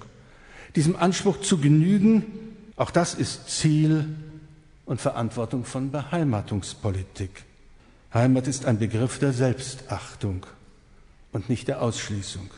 [0.76, 2.26] Diesem Anspruch zu genügen,
[2.78, 4.08] auch das ist Ziel
[4.88, 7.44] und Verantwortung von Beheimatungspolitik.
[8.12, 10.48] Heimat ist ein Begriff der Selbstachtung
[11.32, 12.50] und nicht der Ausschließung.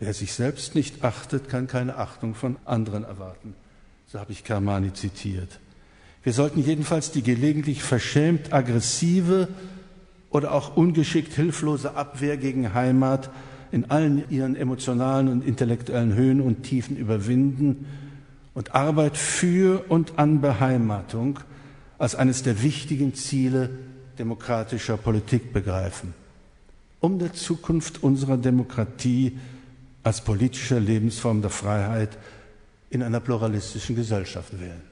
[0.00, 3.54] Wer sich selbst nicht achtet, kann keine Achtung von anderen erwarten.
[4.08, 5.60] So habe ich Kermani zitiert.
[6.24, 9.46] Wir sollten jedenfalls die gelegentlich verschämt aggressive
[10.30, 13.30] oder auch ungeschickt hilflose Abwehr gegen Heimat
[13.72, 17.86] in allen ihren emotionalen und intellektuellen Höhen und Tiefen überwinden
[18.54, 21.40] und Arbeit für und an Beheimatung
[21.98, 23.70] als eines der wichtigen Ziele
[24.18, 26.14] demokratischer Politik begreifen,
[27.00, 29.38] um der Zukunft unserer Demokratie
[30.02, 32.16] als politischer Lebensform der Freiheit
[32.88, 34.89] in einer pluralistischen Gesellschaft wählen.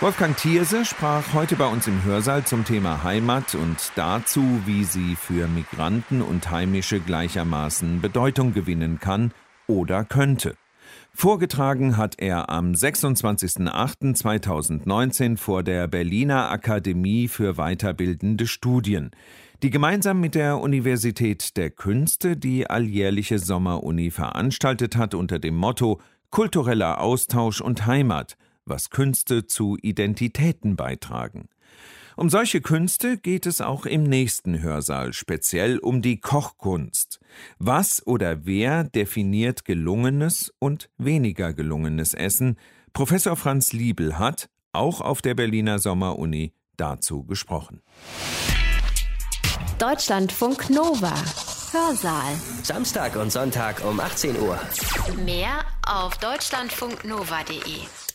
[0.00, 5.16] Wolfgang Thierse sprach heute bei uns im Hörsaal zum Thema Heimat und dazu, wie sie
[5.16, 9.32] für Migranten und Heimische gleichermaßen Bedeutung gewinnen kann
[9.66, 10.54] oder könnte.
[11.12, 19.10] Vorgetragen hat er am 26.08.2019 vor der Berliner Akademie für weiterbildende Studien
[19.62, 26.00] die gemeinsam mit der Universität der Künste die alljährliche Sommeruni veranstaltet hat unter dem Motto
[26.30, 28.36] Kultureller Austausch und Heimat,
[28.68, 31.48] was Künste zu Identitäten beitragen.
[32.16, 37.20] Um solche Künste geht es auch im nächsten Hörsaal, speziell um die Kochkunst.
[37.60, 42.56] Was oder wer definiert gelungenes und weniger gelungenes Essen?
[42.92, 47.82] Professor Franz Liebel hat, auch auf der Berliner Sommeruni, dazu gesprochen.
[49.78, 51.14] Deutschlandfunk Nova.
[51.70, 52.32] Hörsaal.
[52.64, 54.58] Samstag und Sonntag um 18 Uhr.
[55.24, 58.07] Mehr auf deutschlandfunknova.de.